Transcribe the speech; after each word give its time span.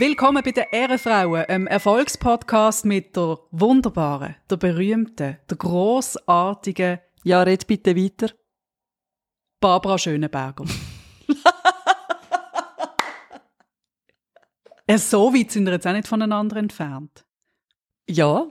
Willkommen 0.00 0.42
bei 0.42 0.50
den 0.52 0.64
Ehrenfrauen, 0.72 1.44
einem 1.44 1.66
Erfolgspodcast 1.66 2.86
mit 2.86 3.14
der 3.14 3.38
wunderbaren, 3.50 4.34
der 4.48 4.56
berühmten, 4.56 5.36
der 5.50 5.56
grossartigen 5.58 7.00
Ja, 7.22 7.42
red 7.42 7.66
bitte 7.66 7.94
weiter. 7.94 8.32
Barbara 9.60 9.98
Schöneberger. 9.98 10.64
ja, 14.88 14.96
so 14.96 15.34
weit 15.34 15.50
sind 15.50 15.66
wir 15.66 15.74
jetzt 15.74 15.86
auch 15.86 15.92
nicht 15.92 16.08
voneinander 16.08 16.56
entfernt. 16.56 17.26
Ja. 18.08 18.46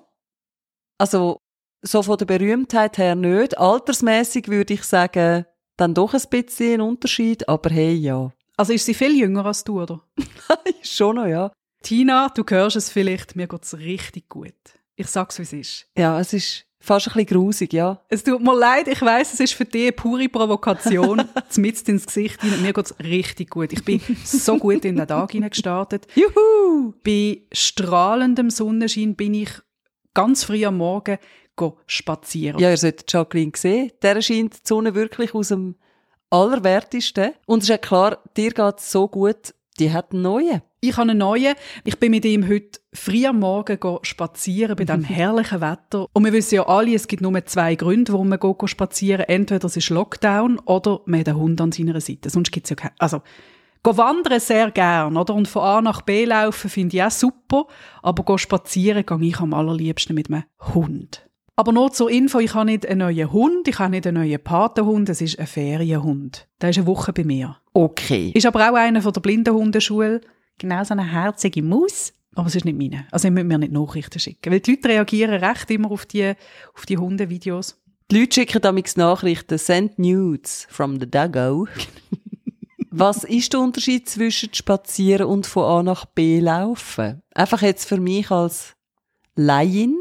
Also, 0.99 1.39
so 1.81 2.03
von 2.03 2.19
der 2.19 2.27
Berühmtheit 2.27 2.99
her 2.99 3.16
nicht. 3.16 3.57
Altersmäßig 3.57 4.49
würde 4.49 4.75
ich 4.75 4.83
sagen, 4.83 5.47
dann 5.77 5.95
doch 5.95 6.13
ein 6.13 6.21
bisschen 6.29 6.73
ein 6.75 6.81
Unterschied, 6.81 7.49
aber 7.49 7.71
hey, 7.71 7.95
ja. 7.95 8.31
Also 8.59 8.73
ist 8.73 8.85
sie 8.85 8.93
viel 8.93 9.17
jünger 9.17 9.45
als 9.45 9.63
du, 9.63 9.81
oder? 9.81 10.01
Schon 10.81 11.15
noch, 11.15 11.27
ja. 11.27 11.49
Tina, 11.81 12.27
du 12.27 12.43
hörst 12.45 12.75
es 12.75 12.89
vielleicht, 12.89 13.37
mir 13.37 13.47
geht's 13.47 13.77
richtig 13.77 14.27
gut. 14.27 14.53
Ich 14.97 15.07
sag's, 15.07 15.39
wie 15.39 15.43
es 15.43 15.53
ist. 15.53 15.87
Ja, 15.97 16.19
es 16.19 16.33
ist 16.33 16.65
fast 16.81 17.07
ein 17.07 17.13
bisschen 17.13 17.37
grusig, 17.37 17.71
ja. 17.71 18.03
Es 18.09 18.21
tut 18.21 18.41
mir 18.41 18.53
leid, 18.53 18.89
ich 18.89 19.01
weiß, 19.01 19.31
es 19.31 19.39
ist 19.39 19.53
für 19.53 19.63
dich 19.63 19.83
eine 19.83 19.91
pure 19.93 20.27
Provokation, 20.27 21.23
mitten 21.55 21.91
ins 21.91 22.05
Gesicht 22.05 22.43
rein. 22.43 22.61
Mir 22.61 22.73
geht's 22.73 22.93
richtig 22.99 23.49
gut. 23.49 23.71
Ich 23.71 23.85
bin 23.85 24.01
so 24.25 24.57
gut 24.57 24.83
in 24.83 24.97
den 24.97 25.07
Tag 25.07 25.29
gestartet. 25.29 26.05
Juhu! 26.15 26.95
Bei 27.01 27.43
strahlendem 27.53 28.49
Sonnenschein 28.49 29.16
bin 29.16 29.35
ich 29.35 29.51
ganz 30.13 30.44
früh 30.44 30.66
am 30.66 30.75
Morgen 30.75 31.17
go 31.55 31.77
spazieren. 31.88 32.59
Ja, 32.59 32.71
ihr 32.71 32.77
solltet 32.77 33.09
Jacqueline 33.09 33.53
sehen. 33.55 33.94
Der 34.01 34.21
scheint 34.21 34.55
die 34.55 34.59
Sonne 34.66 34.95
wirklich 34.95 35.33
aus 35.33 35.47
dem 35.47 35.75
Allerwertesten. 36.30 37.33
Und 37.45 37.59
es 37.59 37.63
ist 37.66 37.69
ja 37.69 37.77
klar, 37.77 38.19
dir 38.38 38.52
geht's 38.52 38.91
so 38.91 39.08
gut, 39.08 39.53
die 39.80 39.91
hat 39.91 40.11
einen 40.11 40.23
neuen. 40.23 40.61
Ich 40.81 40.94
habe 40.94 41.09
einen 41.09 41.17
neuen. 41.17 41.55
Ich 41.83 41.99
bin 41.99 42.11
mit 42.11 42.23
ihm 42.23 42.47
heute 42.47 42.80
früh 42.94 43.25
am 43.25 43.39
Morgen 43.39 43.77
spazieren 44.03 44.75
bei 44.77 44.85
diesem 44.85 45.03
herrlichen 45.05 45.61
Wetter. 45.61 46.07
Und 46.13 46.23
wir 46.23 46.31
wissen 46.31 46.55
ja 46.55 46.67
alle, 46.67 46.95
es 46.95 47.07
gibt 47.07 47.22
nur 47.22 47.45
zwei 47.45 47.75
Gründe, 47.75 48.13
warum 48.13 48.30
man 48.30 48.39
go 48.39 48.55
spazieren. 48.66 49.25
Entweder 49.27 49.66
es 49.66 49.75
ist 49.75 49.89
Lockdown 49.89 50.59
oder 50.59 51.02
man 51.05 51.19
hat 51.19 51.30
einen 51.30 51.38
Hund 51.38 51.59
an 51.59 51.72
seiner 51.72 52.00
Seite. 52.00 52.30
Sonst 52.30 52.52
gibt's 52.52 52.69
ja 52.69 52.77
keinen. 52.77 52.94
Also, 52.97 53.22
go 53.83 53.97
wandern 53.97 54.39
sehr 54.39 54.72
gern, 54.72 55.17
oder? 55.17 55.33
Und 55.33 55.50
von 55.50 55.63
A 55.63 55.81
nach 55.81 56.02
B 56.02 56.23
laufen 56.25 56.69
finde 56.69 56.95
ich 56.95 57.03
auch 57.03 57.11
super. 57.11 57.67
Aber 58.02 58.23
go 58.23 58.38
spazieren 58.38 59.05
gehe 59.05 59.30
ich 59.30 59.39
am 59.39 59.53
allerliebsten 59.53 60.16
mit 60.16 60.30
einem 60.30 60.44
Hund. 60.73 61.28
Aber 61.59 61.73
nur 61.73 61.91
zur 61.91 62.09
Info, 62.09 62.39
ich 62.39 62.53
habe 62.53 62.67
nicht 62.67 62.88
einen 62.88 62.99
neuen 62.99 63.33
Hund, 63.33 63.67
ich 63.67 63.79
habe 63.79 63.91
nicht 63.91 64.07
einen 64.07 64.23
neuen 64.23 64.41
Patenhund, 64.41 65.09
es 65.09 65.19
ist 65.19 65.38
ein 65.38 65.45
Ferienhund. 65.45 66.47
Der 66.61 66.69
ist 66.69 66.77
eine 66.77 66.88
Woche 66.88 67.11
bei 67.11 67.25
mir. 67.25 67.57
Okay. 67.73 68.31
Ist 68.33 68.45
aber 68.45 68.69
auch 68.69 68.75
einer 68.75 69.01
von 69.01 69.11
der 69.11 69.19
Blindenhundeschule. 69.19 70.21
Genau 70.57 70.81
so 70.85 70.93
eine 70.93 71.11
herzige 71.11 71.61
Maus. 71.61 72.13
Aber 72.33 72.47
es 72.47 72.55
ist 72.55 72.63
nicht 72.63 72.77
meine. 72.77 73.07
Also 73.11 73.27
ihr 73.27 73.31
müsst 73.31 73.47
mir 73.47 73.57
nicht 73.57 73.73
Nachrichten 73.73 74.21
schicken. 74.21 74.53
Weil 74.53 74.61
die 74.61 74.71
Leute 74.71 74.88
reagieren 74.88 75.33
recht 75.33 75.69
immer 75.69 75.91
auf 75.91 76.05
die, 76.05 76.31
auf 76.73 76.85
die 76.85 76.97
Hundevideos. 76.97 77.77
Die 78.09 78.21
Leute 78.21 78.35
schicken 78.35 78.61
damals 78.61 78.95
Nachrichten, 78.95 79.57
send 79.57 79.99
nudes 79.99 80.66
from 80.69 80.97
the 80.97 81.11
doggo. 81.11 81.67
Was 82.89 83.25
ist 83.25 83.51
der 83.51 83.59
Unterschied 83.59 84.07
zwischen 84.07 84.53
Spazieren 84.53 85.27
und 85.27 85.45
von 85.45 85.66
A 85.66 85.83
nach 85.83 86.05
B 86.05 86.39
laufen? 86.39 87.21
Einfach 87.35 87.61
jetzt 87.61 87.83
für 87.83 87.99
mich 87.99 88.31
als 88.31 88.77
Laien. 89.35 89.97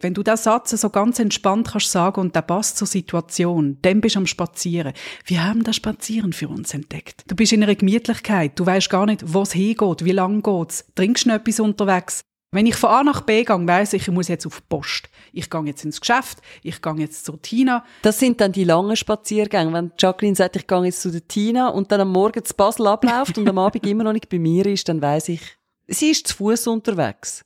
Wenn 0.00 0.14
du 0.14 0.22
diesen 0.22 0.38
Satz 0.38 0.70
so 0.70 0.88
ganz 0.88 1.18
entspannt 1.18 1.68
kannst 1.72 1.92
sagen 1.92 2.20
und 2.20 2.34
der 2.34 2.42
passt 2.42 2.78
zur 2.78 2.86
Situation, 2.86 3.78
dann 3.82 4.00
bist 4.00 4.14
du 4.14 4.20
am 4.20 4.26
Spazieren. 4.26 4.94
Wir 5.26 5.44
haben 5.44 5.62
das 5.62 5.76
Spazieren 5.76 6.32
für 6.32 6.48
uns 6.48 6.72
entdeckt. 6.72 7.24
Du 7.26 7.36
bist 7.36 7.52
in 7.52 7.62
einer 7.62 7.74
Gemütlichkeit, 7.74 8.58
du 8.58 8.64
weißt 8.64 8.88
gar 8.88 9.06
nicht, 9.06 9.22
wo 9.26 9.42
es 9.42 9.52
hingeht, 9.52 10.04
wie 10.04 10.12
lang 10.12 10.42
geht's, 10.42 10.86
trinkst 10.94 11.26
du 11.26 11.30
etwas 11.30 11.60
unterwegs. 11.60 12.22
Wenn 12.52 12.66
ich 12.66 12.74
von 12.74 12.90
A 12.90 13.04
nach 13.04 13.20
B 13.20 13.44
gehe, 13.44 13.66
weiss 13.68 13.92
ich, 13.92 14.02
ich 14.02 14.12
muss 14.12 14.26
jetzt 14.26 14.44
auf 14.44 14.60
die 14.60 14.66
Post. 14.68 15.08
Ich 15.32 15.48
gehe 15.50 15.62
jetzt 15.66 15.84
ins 15.84 16.00
Geschäft, 16.00 16.38
ich 16.64 16.82
gehe 16.82 16.94
jetzt 16.94 17.24
zur 17.24 17.40
Tina. 17.40 17.84
Das 18.02 18.18
sind 18.18 18.40
dann 18.40 18.50
die 18.50 18.64
langen 18.64 18.96
Spaziergänge. 18.96 19.72
Wenn 19.72 19.92
Jacqueline 19.96 20.34
sagt, 20.34 20.56
ich 20.56 20.66
gehe 20.66 20.84
jetzt 20.84 21.00
zu 21.00 21.12
der 21.12 21.28
Tina 21.28 21.68
und 21.68 21.92
dann 21.92 22.00
am 22.00 22.10
Morgen 22.10 22.44
zu 22.44 22.54
Basel 22.54 22.88
abläuft 22.88 23.38
und 23.38 23.48
am 23.48 23.58
Abend 23.58 23.86
immer 23.86 24.02
noch 24.02 24.14
nicht 24.14 24.28
bei 24.28 24.40
mir 24.40 24.66
ist, 24.66 24.88
dann 24.88 25.00
weiss 25.00 25.28
ich, 25.28 25.42
sie 25.86 26.10
ist 26.10 26.26
zu 26.26 26.36
Fuß 26.38 26.66
unterwegs. 26.66 27.44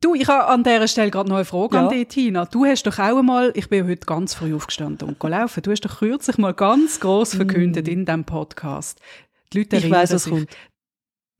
Du, 0.00 0.14
ich 0.14 0.26
habe 0.26 0.46
an 0.46 0.64
dieser 0.64 0.88
Stelle 0.88 1.10
gerade 1.10 1.28
noch 1.28 1.36
eine 1.36 1.44
Frage 1.44 1.76
Ja. 1.76 1.82
an 1.84 1.88
dich, 1.90 2.08
Tina. 2.08 2.44
Du 2.46 2.64
hast 2.64 2.82
doch 2.84 2.98
auch 2.98 3.18
einmal, 3.18 3.52
ich 3.54 3.68
bin 3.68 3.86
heute 3.86 4.04
ganz 4.06 4.34
früh 4.34 4.54
aufgestanden 4.54 5.08
und 5.08 5.20
gelaufen, 5.20 5.62
du 5.62 5.70
hast 5.70 5.82
doch 5.82 5.98
kürzlich 5.98 6.38
mal 6.38 6.54
ganz 6.54 6.98
gross 6.98 7.34
verkündet 7.34 7.86
in 7.88 8.04
diesem 8.04 8.24
Podcast. 8.24 9.00
Die 9.52 9.58
Leute 9.58 9.76
Mm. 9.76 9.78
Ich 9.78 9.90
weiss, 9.90 10.12
was 10.12 10.24
sich. 10.24 10.32
kommt. 10.32 10.48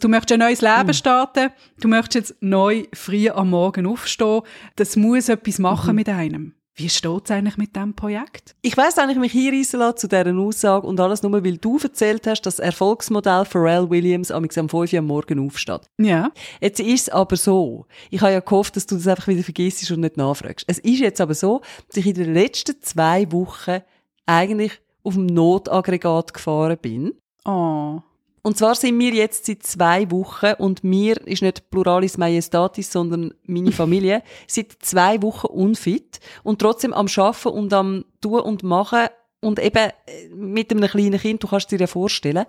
Du 0.00 0.08
möchtest 0.08 0.32
ein 0.32 0.41
neues 0.41 0.60
Leben 0.60 0.88
Mm. 0.91 0.92
starten, 0.92 1.50
du 1.80 1.88
möchtest 1.88 2.14
jetzt 2.30 2.42
neu 2.42 2.84
früh 2.92 3.28
am 3.30 3.50
Morgen 3.50 3.86
aufstehen. 3.86 4.42
Das 4.76 4.96
muss 4.96 5.28
etwas 5.28 5.58
machen 5.58 5.94
mit 5.96 6.08
einem. 6.08 6.54
Wie 6.75 6.88
steht 6.88 7.25
es 7.25 7.31
eigentlich 7.31 7.59
mit 7.59 7.77
diesem 7.77 7.94
Projekt? 7.94 8.55
Ich 8.62 8.77
weiss 8.77 8.97
eigentlich, 8.97 9.19
mich 9.19 9.33
hinreissen 9.33 9.81
lassen 9.81 9.99
zu 9.99 10.09
dieser 10.09 10.34
Aussage 10.34 10.87
und 10.87 10.99
alles 11.00 11.22
nur, 11.22 11.33
weil 11.44 11.59
du 11.59 11.78
erzählt 11.78 12.27
hast, 12.27 12.43
dass 12.43 12.56
das 12.56 12.65
Erfolgsmodell 12.65 13.44
Pharrell 13.44 13.91
Williams 13.91 14.31
am 14.31 14.49
5 14.49 14.72
Uhr 14.72 14.87
am 14.94 15.06
Morgen 15.06 15.47
aufsteht. 15.47 15.83
Ja. 16.00 16.31
Jetzt 16.60 16.81
ist 16.81 17.03
es 17.03 17.09
aber 17.10 17.37
so, 17.37 17.87
ich 18.10 18.22
habe 18.22 18.33
ja 18.33 18.41
gehofft, 18.41 18.77
dass 18.77 18.87
du 18.87 18.97
das 18.97 19.06
einfach 19.06 19.28
wieder 19.28 19.43
vergisst 19.43 19.91
und 19.91 20.00
nicht 20.00 20.16
nachfragst. 20.16 20.65
Es 20.66 20.78
ist 20.78 21.00
jetzt 21.00 21.21
aber 21.21 21.34
so, 21.34 21.60
dass 21.88 21.99
ich 21.99 22.06
in 22.06 22.15
den 22.15 22.33
letzten 22.33 22.81
zwei 22.81 23.31
Wochen 23.33 23.81
eigentlich 24.25 24.81
auf 25.03 25.15
dem 25.15 25.27
Notaggregat 25.27 26.33
gefahren 26.33 26.78
bin. 26.81 27.12
Oh. 27.44 28.00
Und 28.42 28.58
zwar 28.58 28.75
sind 28.75 28.98
wir 28.98 29.12
jetzt 29.12 29.47
seit 29.47 29.62
zwei 29.62 30.10
Wochen 30.10 30.54
und 30.58 30.82
mir 30.82 31.25
ist 31.26 31.42
nicht 31.42 31.70
Pluralis 31.70 32.19
Majestatis, 32.19 32.91
sondern 32.91 33.32
meine 33.47 33.72
Familie 33.80 34.22
seit 34.48 34.72
zwei 34.80 35.22
Wochen 35.22 35.47
unfit 35.47 36.19
und 36.42 36.60
trotzdem 36.60 36.92
am 36.92 37.06
Schaffen 37.06 37.53
und 37.53 37.72
am 37.72 38.04
Tun 38.20 38.41
und 38.41 38.64
Machen 38.64 39.06
und 39.41 39.60
eben 39.60 39.91
äh, 40.06 40.28
mit 40.34 40.72
einem 40.72 40.88
kleinen 40.88 41.20
Kind, 41.20 41.42
du 41.42 41.47
kannst 41.47 41.70
dir 41.70 41.78
ja 41.78 41.86
vorstellen. 41.86 42.44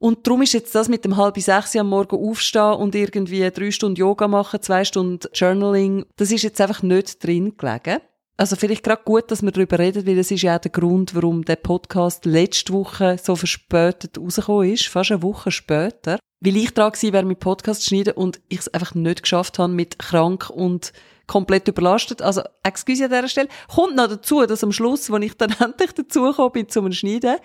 Und 0.00 0.24
darum 0.26 0.42
ist 0.42 0.52
jetzt 0.52 0.74
das 0.76 0.88
mit 0.88 1.04
dem 1.04 1.16
halb 1.16 1.36
sechs 1.38 1.74
am 1.74 1.88
Morgen 1.88 2.16
aufstehen 2.16 2.74
und 2.74 2.94
irgendwie 2.94 3.50
drei 3.50 3.72
Stunden 3.72 3.96
Yoga 3.96 4.28
machen, 4.28 4.62
zwei 4.62 4.84
Stunden 4.84 5.26
Journaling, 5.34 6.06
das 6.16 6.30
ist 6.30 6.42
jetzt 6.42 6.60
einfach 6.60 6.82
nicht 6.82 7.24
drin 7.24 7.56
gelegen. 7.56 8.00
Also 8.40 8.54
vielleicht 8.54 8.84
gerade 8.84 9.02
gut, 9.04 9.32
dass 9.32 9.42
wir 9.42 9.50
darüber 9.50 9.80
reden, 9.80 10.06
weil 10.06 10.14
das 10.14 10.30
ist 10.30 10.42
ja 10.42 10.56
auch 10.56 10.60
der 10.60 10.70
Grund, 10.70 11.12
warum 11.16 11.44
der 11.44 11.56
Podcast 11.56 12.24
letzte 12.24 12.72
Woche 12.72 13.18
so 13.20 13.34
verspätet 13.34 14.16
rausgekommen 14.16 14.72
ist, 14.72 14.86
fast 14.86 15.10
eine 15.10 15.24
Woche 15.24 15.50
später. 15.50 16.20
Weil 16.40 16.56
ich 16.56 16.72
dran 16.72 16.92
gewesen 16.92 17.12
wäre, 17.12 17.24
mit 17.24 17.40
Podcast 17.40 17.82
zu 17.82 17.88
schneiden 17.88 18.14
und 18.14 18.40
ich 18.48 18.60
es 18.60 18.68
einfach 18.72 18.94
nicht 18.94 19.22
geschafft 19.22 19.58
habe 19.58 19.72
mit 19.72 19.98
krank 19.98 20.50
und 20.50 20.92
komplett 21.26 21.66
überlastet. 21.66 22.22
Also, 22.22 22.42
excuse 22.62 23.06
an 23.06 23.10
dieser 23.10 23.26
Stelle. 23.28 23.48
Kommt 23.74 23.96
noch 23.96 24.06
dazu, 24.06 24.46
dass 24.46 24.62
am 24.62 24.70
Schluss, 24.70 25.10
als 25.10 25.24
ich 25.24 25.36
dann 25.36 25.50
endlich 25.58 25.92
dazugekommen 25.94 26.52
bin 26.52 26.68
zum 26.68 26.92
Schneiden, 26.92 27.38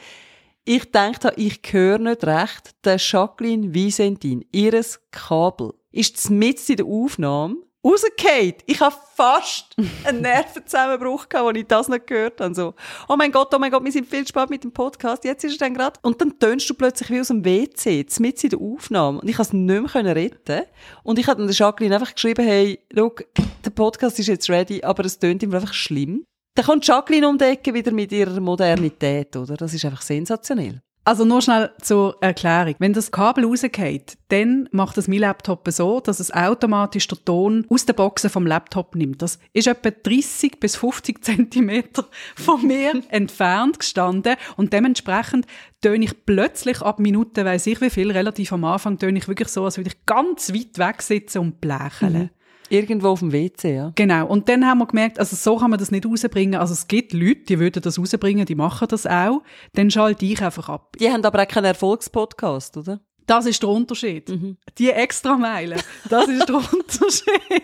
ich 0.63 0.83
gedacht 0.83 1.25
habe, 1.25 1.41
ich 1.41 1.59
höre 1.71 1.97
nicht 1.97 2.23
recht, 2.23 2.75
der 2.85 2.97
Jacqueline 2.97 3.73
Visentin, 3.73 4.45
ihres 4.51 5.01
Kabel, 5.09 5.73
ist 5.91 6.29
mitten 6.29 6.71
in 6.73 6.77
der 6.77 6.85
Aufnahme 6.85 7.55
rausgefallen. 7.83 8.53
Ich 8.65 8.79
habe 8.79 8.95
fast 9.15 9.75
einen 10.05 10.21
Nervenzusammenbruch 10.21 11.29
gehabt, 11.29 11.47
als 11.47 11.57
ich 11.57 11.67
das 11.67 11.87
nicht 11.89 12.07
gehört 12.07 12.41
habe. 12.41 12.55
So, 12.55 12.73
oh 13.07 13.15
mein 13.15 13.31
Gott, 13.31 13.53
oh 13.53 13.59
mein 13.59 13.71
Gott, 13.71 13.83
wir 13.83 13.91
sind 13.91 14.07
viel 14.07 14.27
spät 14.27 14.49
mit 14.49 14.63
dem 14.63 14.71
Podcast, 14.71 15.23
jetzt 15.23 15.43
ist 15.43 15.53
es 15.53 15.57
dann 15.57 15.73
gerade. 15.73 15.99
Und 16.01 16.21
dann 16.21 16.39
tönst 16.39 16.69
du 16.69 16.73
plötzlich 16.73 17.09
wie 17.09 17.19
aus 17.19 17.27
dem 17.27 17.43
WC, 17.45 18.05
mitten 18.19 18.45
in 18.45 18.49
der 18.49 18.59
Aufnahme. 18.59 19.21
Und 19.21 19.27
ich 19.27 19.35
konnte 19.35 19.49
es 19.49 19.53
nicht 19.53 19.95
mehr 19.95 20.15
retten. 20.15 20.61
Und 21.03 21.19
ich 21.19 21.27
habe 21.27 21.37
dann 21.37 21.47
der 21.47 21.55
Jacqueline 21.55 21.95
einfach 21.95 22.13
geschrieben, 22.13 22.45
hey, 22.45 22.79
look, 22.91 23.25
der 23.65 23.69
Podcast 23.71 24.19
ist 24.19 24.27
jetzt 24.27 24.49
ready, 24.49 24.83
aber 24.83 25.05
es 25.05 25.19
tönt 25.19 25.43
ihm 25.43 25.53
einfach 25.53 25.73
schlimm. 25.73 26.25
Dann 26.55 26.65
kommt 26.65 26.85
Jacqueline 26.85 27.27
um 27.27 27.37
die 27.37 27.45
Ecke 27.45 27.73
wieder 27.73 27.91
mit 27.91 28.11
ihrer 28.11 28.39
Modernität, 28.39 29.35
oder? 29.35 29.57
Das 29.57 29.73
ist 29.73 29.85
einfach 29.85 30.03
sensationell. 30.03 30.81
Also 31.05 31.25
nur 31.25 31.41
schnell 31.41 31.69
zur 31.81 32.17
Erklärung. 32.21 32.75
Wenn 32.79 32.93
das 32.93 33.11
Kabel 33.11 33.45
rausgeht, 33.45 34.17
dann 34.29 34.69
macht 34.71 34.95
das 34.95 35.09
mein 35.09 35.19
Laptop 35.19 35.67
so, 35.69 35.99
dass 35.99 36.21
es 36.21 36.31
automatisch 36.31 37.07
den 37.07 37.17
Ton 37.25 37.65
aus 37.69 37.85
der 37.85 37.93
Boxen 37.93 38.29
vom 38.29 38.47
Laptop 38.47 38.95
nimmt. 38.95 39.21
Das 39.21 39.37
ist 39.51 39.67
etwa 39.67 39.91
30 39.91 40.61
bis 40.61 40.77
50 40.77 41.21
Zentimeter 41.21 42.07
von 42.35 42.65
mir 42.65 43.01
entfernt 43.09 43.79
gestanden 43.79 44.37
und 44.55 44.71
dementsprechend 44.71 45.45
töne 45.81 46.05
ich 46.05 46.25
plötzlich 46.25 46.81
ab 46.81 46.99
Minuten, 46.99 47.43
weiss 47.43 47.67
ich 47.67 47.81
wie 47.81 47.89
viel, 47.89 48.09
relativ 48.09 48.53
am 48.53 48.63
Anfang 48.63 48.97
töne 48.97 49.19
ich 49.19 49.27
wirklich 49.27 49.49
so, 49.49 49.65
als 49.65 49.75
würde 49.77 49.89
ich 49.89 50.05
ganz 50.05 50.53
weit 50.53 50.77
weg 50.77 51.01
sitzen 51.01 51.39
und 51.39 51.59
blächeln. 51.59 52.29
Irgendwo 52.73 53.09
auf 53.09 53.19
dem 53.19 53.31
WC, 53.31 53.75
ja. 53.75 53.91
Genau. 53.93 54.25
Und 54.25 54.49
dann 54.49 54.65
haben 54.65 54.79
wir 54.79 54.87
gemerkt, 54.87 55.19
also 55.19 55.35
so 55.35 55.57
kann 55.57 55.69
man 55.69 55.79
das 55.79 55.91
nicht 55.91 56.07
rausbringen. 56.07 56.59
Also 56.59 56.73
es 56.73 56.87
gibt 56.87 57.13
Leute, 57.13 57.41
die 57.47 57.59
würden 57.59 57.83
das 57.83 57.99
rausbringen, 57.99 58.47
die 58.47 58.55
machen 58.55 58.87
das 58.89 59.05
auch. 59.05 59.43
Dann 59.73 59.91
schalte 59.91 60.25
ich 60.25 60.41
einfach 60.41 60.69
ab. 60.69 60.95
Die 60.99 61.09
haben 61.09 61.23
aber 61.23 61.43
auch 61.43 61.47
keinen 61.47 61.65
Erfolgspodcast, 61.65 62.77
oder? 62.77 62.99
Das 63.27 63.45
ist 63.45 63.61
der 63.61 63.69
Unterschied. 63.69 64.33
Die 64.79 64.89
extra 64.89 65.37
Meilen, 65.37 65.79
das 66.09 66.27
ist 66.27 66.49
der 66.49 66.55
Unterschied. 66.73 67.61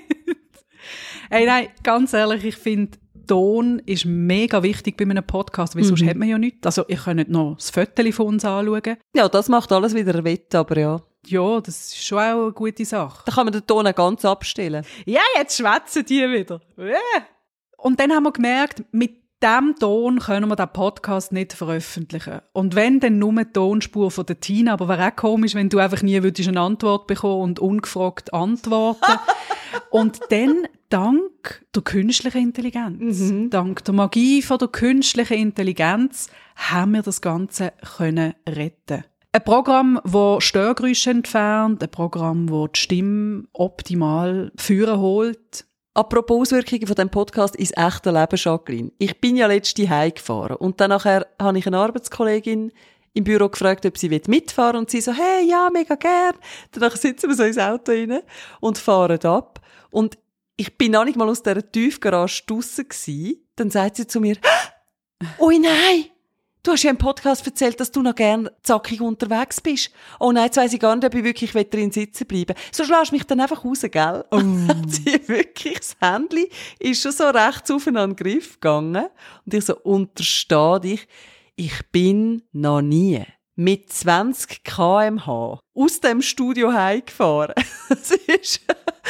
Ey, 1.32 1.46
nein, 1.46 1.70
ganz 1.84 2.14
ehrlich, 2.14 2.46
ich 2.46 2.56
finde, 2.56 2.98
Ton 3.28 3.80
ist 3.86 4.06
mega 4.06 4.64
wichtig 4.64 4.98
bei 4.98 5.06
einem 5.06 5.24
Podcast, 5.24 5.76
weil 5.76 5.84
sonst 5.84 6.04
hat 6.04 6.18
man 6.18 6.28
ja 6.28 6.40
nichts. 6.40 6.66
Also, 6.66 6.86
ich 6.88 7.04
kann 7.04 7.18
nicht 7.18 7.30
noch 7.30 7.58
das 7.58 7.70
Foto 7.70 8.12
von 8.12 8.28
uns 8.28 8.46
anschauen. 8.46 8.98
Ja, 9.16 9.30
das 9.30 9.50
macht 9.50 9.72
alles 9.72 9.94
wieder 9.94 10.24
wett, 10.24 10.56
aber 10.56 10.80
ja. 10.80 11.02
Ja, 11.28 11.60
das 11.62 11.76
ist 11.94 12.06
schon 12.06 12.18
auch 12.20 12.44
eine 12.44 12.52
gute 12.54 12.86
Sache. 12.86 13.24
Da 13.26 13.32
kann 13.34 13.46
man 13.46 13.54
den 13.54 13.66
Ton 13.68 13.86
auch 13.88 13.96
ganz 13.96 14.24
abstellen. 14.26 14.86
Ja, 15.06 15.22
jetzt 15.38 15.58
schwätzen 15.58 16.06
die 16.06 16.22
wieder. 16.30 16.62
Ja. 16.78 17.26
Und 17.78 18.00
dann 18.00 18.12
haben 18.12 18.24
wir 18.24 18.32
gemerkt, 18.32 18.84
mit 18.92 19.20
diesem 19.42 19.76
Ton 19.80 20.20
können 20.20 20.50
wir 20.50 20.56
den 20.56 20.68
Podcast 20.74 21.32
nicht 21.32 21.54
veröffentlichen. 21.54 22.42
Und 22.52 22.76
wenn, 22.76 23.00
dann 23.00 23.20
nur 23.20 23.34
die 23.34 23.46
Tonspur 23.46 24.12
von 24.12 24.26
der 24.26 24.40
Tina. 24.40 24.74
Aber 24.74 24.88
wäre 24.88 25.08
auch 25.12 25.16
komisch, 25.16 25.56
wenn 25.56 25.70
du 25.70 25.78
einfach 25.78 26.02
nie 26.02 26.22
würdest 26.24 26.50
eine 26.50 26.60
Antwort 26.60 27.08
bekommen 27.08 27.42
und 27.44 27.60
ungefragt 27.60 28.34
antworten. 28.34 29.20
und 29.92 30.20
dann, 30.30 30.68
dank 30.90 31.66
der 31.74 31.84
künstlichen 31.84 32.42
Intelligenz, 32.42 33.20
Mhm. 33.20 33.50
dank 33.50 33.84
der 33.86 33.94
Magie 33.94 34.42
von 34.42 34.58
der 34.58 34.68
künstlichen 34.68 35.38
Intelligenz, 35.38 36.30
haben 36.56 36.92
wir 36.94 37.02
das 37.04 37.22
Ganze 37.22 37.72
können 37.98 38.34
retten. 38.48 39.06
Ein 39.32 39.44
Programm, 39.44 40.02
das 40.04 40.44
Störgeräusche 40.44 41.12
entfernt, 41.12 41.84
ein 41.84 41.92
Programm, 41.92 42.48
das 42.48 42.72
die 42.74 42.80
Stimme 42.80 43.44
optimal 43.54 44.52
führen 44.58 45.00
holt, 45.00 45.66
Apropos 45.94 46.54
Auswirkungen 46.54 46.88
von 46.88 46.96
dem 46.96 47.10
Podcast 47.10 47.56
ins 47.56 47.76
echte 47.76 48.12
Leben, 48.12 48.38
Jacqueline. 48.38 48.92
Ich 49.00 49.20
bin 49.20 49.36
ja 49.36 49.48
letzte 49.48 49.90
Heim 49.90 50.14
gefahren 50.14 50.56
und 50.56 50.80
dann 50.80 50.92
nachher 50.92 51.28
habe 51.40 51.58
ich 51.58 51.68
eine 51.68 51.78
Arbeitskollegin 51.78 52.72
im 53.14 53.24
Büro 53.24 53.50
gefragt, 53.50 53.86
ob 53.86 53.98
sie 53.98 54.08
mitfahren 54.08 54.76
will 54.76 54.80
und 54.80 54.90
sie 54.90 55.02
so, 55.02 55.12
hey, 55.12 55.46
ja, 55.50 55.70
mega 55.72 55.96
gern. 55.96 56.36
Danach 56.72 56.96
sitzen 56.96 57.28
wir 57.28 57.36
so 57.36 57.44
ins 57.44 57.58
Auto 57.58 57.92
rein 57.92 58.22
und 58.62 58.78
fahren 58.78 59.20
ab 59.26 59.60
und 59.92 60.18
ich 60.56 60.78
bin 60.78 60.94
noch 60.94 61.06
nicht 61.06 61.18
mal 61.18 61.28
aus 61.28 61.44
dieser 61.44 61.70
Tiefgarage 61.70 62.44
draussen. 62.48 62.88
Dann 63.56 63.70
sagt 63.70 63.98
sie 63.98 64.08
zu 64.08 64.22
mir, 64.22 64.38
«Ui, 65.40 65.60
nein! 65.60 66.09
Du 66.62 66.74
hast 66.74 66.84
ja 66.84 66.90
im 66.90 66.98
Podcast 66.98 67.46
erzählt, 67.48 67.80
dass 67.80 67.90
du 67.90 68.02
noch 68.02 68.16
gern 68.16 68.50
zackig 68.64 69.00
unterwegs 69.00 69.62
bist. 69.62 69.92
Oh 70.20 70.34
nein, 70.34 70.46
jetzt 70.46 70.58
weiss 70.58 70.74
ich 70.74 70.80
gar 70.82 70.94
nicht, 70.94 71.06
ob 71.06 71.16
ich 71.16 71.24
wirklich 71.24 71.52
drin 71.70 71.90
sitzen 71.90 72.28
bleiben 72.28 72.54
So 72.74 72.84
schlägst 72.84 73.12
du 73.12 73.16
mich 73.16 73.24
dann 73.24 73.40
einfach 73.40 73.64
raus, 73.64 73.82
gell? 73.82 74.26
Hat 74.68 74.92
sie 74.92 75.28
wirklich, 75.28 75.78
das 75.78 75.96
Handy 76.02 76.50
ist 76.80 77.02
schon 77.02 77.14
so 77.14 77.30
rechts 77.30 77.72
auf 77.72 77.88
einen 77.88 78.14
Griff 78.14 78.56
gegangen. 78.56 79.08
Und 79.46 79.54
ich 79.54 79.66
so, 79.66 79.78
untersteh 79.78 80.80
dich, 80.82 81.08
ich 81.56 81.80
bin 81.94 82.44
noch 82.52 82.82
nie 82.82 83.24
mit 83.56 83.92
20 83.92 84.64
kmh 84.64 85.60
aus 85.74 86.00
dem 86.02 86.22
Studio 86.22 86.74
heimgefahren. 86.74 87.54
Das 87.90 88.12
ist, 88.12 88.62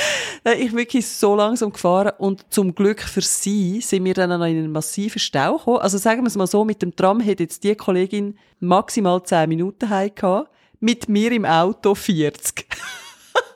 ich 0.58 0.70
bin 0.70 0.78
wirklich 0.78 1.08
so 1.08 1.36
langsam 1.36 1.72
gefahren 1.72 2.14
und 2.18 2.46
zum 2.50 2.76
Glück 2.76 3.02
für 3.02 3.22
sie 3.22 3.82
sind 3.82 4.06
wir 4.06 4.14
dann 4.14 4.30
noch 4.30 4.46
in 4.46 4.58
einen 4.58 4.72
massiven 4.72 5.20
Stau 5.20 5.58
gekommen. 5.58 5.80
Also 5.80 5.98
sagen 5.98 6.22
wir 6.22 6.28
es 6.28 6.36
mal 6.36 6.48
so, 6.48 6.66
mit 6.66 6.82
dem 6.82 6.96
Tram 6.96 7.20
hätte 7.20 7.44
jetzt 7.44 7.64
die 7.64 7.76
Kollegin 7.76 8.38
maximal 8.60 9.24
10 9.24 9.50
Minuten 9.50 9.90
heim 9.90 10.12
gehabt, 10.14 10.50
mit 10.80 11.10
mir 11.10 11.32
im 11.32 11.46
Auto 11.46 11.96
40. 11.96 12.68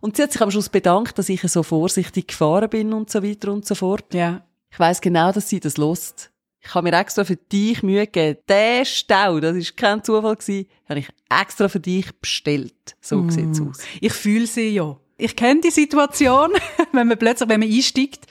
und 0.01 0.17
sie 0.17 0.23
hat 0.23 0.33
sich 0.33 0.41
am 0.41 0.51
Schluss 0.51 0.69
bedankt, 0.69 1.19
dass 1.19 1.29
ich 1.29 1.43
so 1.43 1.63
vorsichtig 1.63 2.29
gefahren 2.29 2.71
bin 2.71 2.93
und 2.93 3.11
so 3.11 3.23
weiter 3.23 3.53
und 3.53 3.67
so 3.67 3.75
fort. 3.75 4.15
Ja. 4.15 4.43
Ich 4.71 4.79
weiss 4.79 5.01
genau, 5.01 5.33
dass 5.33 5.49
sie 5.49 5.61
das 5.61 5.77
lost. 5.77 6.31
Ich 6.67 6.75
habe 6.75 6.91
mir 6.91 6.99
extra 6.99 7.25
für 7.25 7.37
dich 7.37 7.83
Mühe 7.83 8.07
gegeben. 8.07 8.39
Der 8.49 8.85
Stau, 8.85 9.39
das 9.41 9.57
ist 9.57 9.77
kein 9.77 10.03
Zufall 10.03 10.37
gewesen, 10.37 10.67
habe 10.89 11.01
ich 11.01 11.09
extra 11.31 11.69
für 11.69 11.81
dich 11.81 12.11
bestellt. 12.21 12.97
So 13.01 13.19
Mm. 13.19 13.31
sieht's 13.31 13.61
aus. 13.61 13.79
Ich 14.01 14.13
fühle 14.13 14.47
sie 14.47 14.71
ja. 14.71 14.97
Ich 15.17 15.37
kenne 15.37 15.61
die 15.61 15.71
Situation, 15.71 16.51
wenn 16.93 17.07
man 17.09 17.19
plötzlich, 17.19 17.49
wenn 17.49 17.61
man 17.61 17.71
einsteigt 17.71 18.27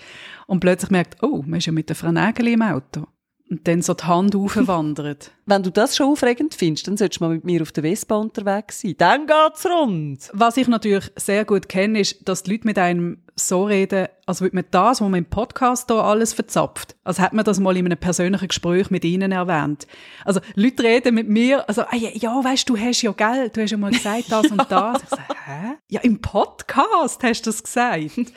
und 0.47 0.59
plötzlich 0.59 0.91
merkt, 0.91 1.21
oh, 1.23 1.43
man 1.45 1.59
ist 1.59 1.67
ja 1.67 1.71
mit 1.71 1.89
der 1.89 1.95
Frau 1.95 2.11
Nägel 2.11 2.47
im 2.49 2.61
Auto. 2.61 3.07
Und 3.49 3.67
dann 3.67 3.81
so 3.83 3.93
die 3.93 4.03
Hand 4.05 4.35
aufwandert. 4.35 5.31
Wenn 5.45 5.61
du 5.61 5.69
das 5.69 5.95
schon 5.95 6.07
aufregend 6.07 6.55
findest, 6.55 6.87
dann 6.87 6.97
solltest 6.97 7.19
du 7.19 7.25
mal 7.25 7.33
mit 7.35 7.43
mir 7.43 7.61
auf 7.61 7.71
der 7.71 7.83
Vespa 7.83 8.15
unterwegs 8.15 8.81
sein. 8.81 8.95
Dann 8.97 9.27
geht's 9.27 9.65
rund. 9.65 10.29
Was 10.33 10.57
ich 10.57 10.67
natürlich 10.67 11.11
sehr 11.17 11.45
gut 11.45 11.69
kenne, 11.69 11.99
ist, 11.99 12.27
dass 12.27 12.43
die 12.43 12.51
Leute 12.51 12.65
mit 12.65 12.79
einem 12.79 13.21
so 13.35 13.65
reden, 13.65 14.07
als 14.25 14.41
würde 14.41 14.55
man 14.55 14.65
das, 14.71 15.01
was 15.01 15.09
man 15.09 15.15
im 15.15 15.25
Podcast 15.25 15.89
hier 15.89 16.03
alles 16.03 16.33
verzapft. 16.33 16.95
Als 17.03 17.19
hätte 17.19 17.35
man 17.35 17.45
das 17.45 17.59
mal 17.59 17.75
in 17.75 17.85
einem 17.85 17.97
persönlichen 17.97 18.47
Gespräch 18.47 18.91
mit 18.91 19.03
ihnen 19.03 19.31
erwähnt. 19.31 19.87
Also 20.23 20.39
Leute 20.55 20.83
reden 20.83 21.15
mit 21.15 21.27
mir, 21.27 21.67
also, 21.67 21.81
ah, 21.83 21.95
ja, 21.95 22.09
ja, 22.13 22.43
weißt 22.43 22.69
du, 22.69 22.77
hast 22.77 23.01
ja 23.01 23.11
Geld, 23.11 23.57
du 23.57 23.61
hast 23.61 23.71
ja 23.71 23.77
mal 23.77 23.91
gesagt 23.91 24.31
das 24.31 24.47
und 24.47 24.65
das. 24.69 25.03
Ich 25.03 25.09
sage, 25.09 25.23
hä? 25.45 25.73
Ja, 25.89 26.01
im 26.01 26.21
Podcast 26.21 27.23
hast 27.23 27.45
du 27.45 27.49
das 27.49 27.63
gesagt. 27.63 28.31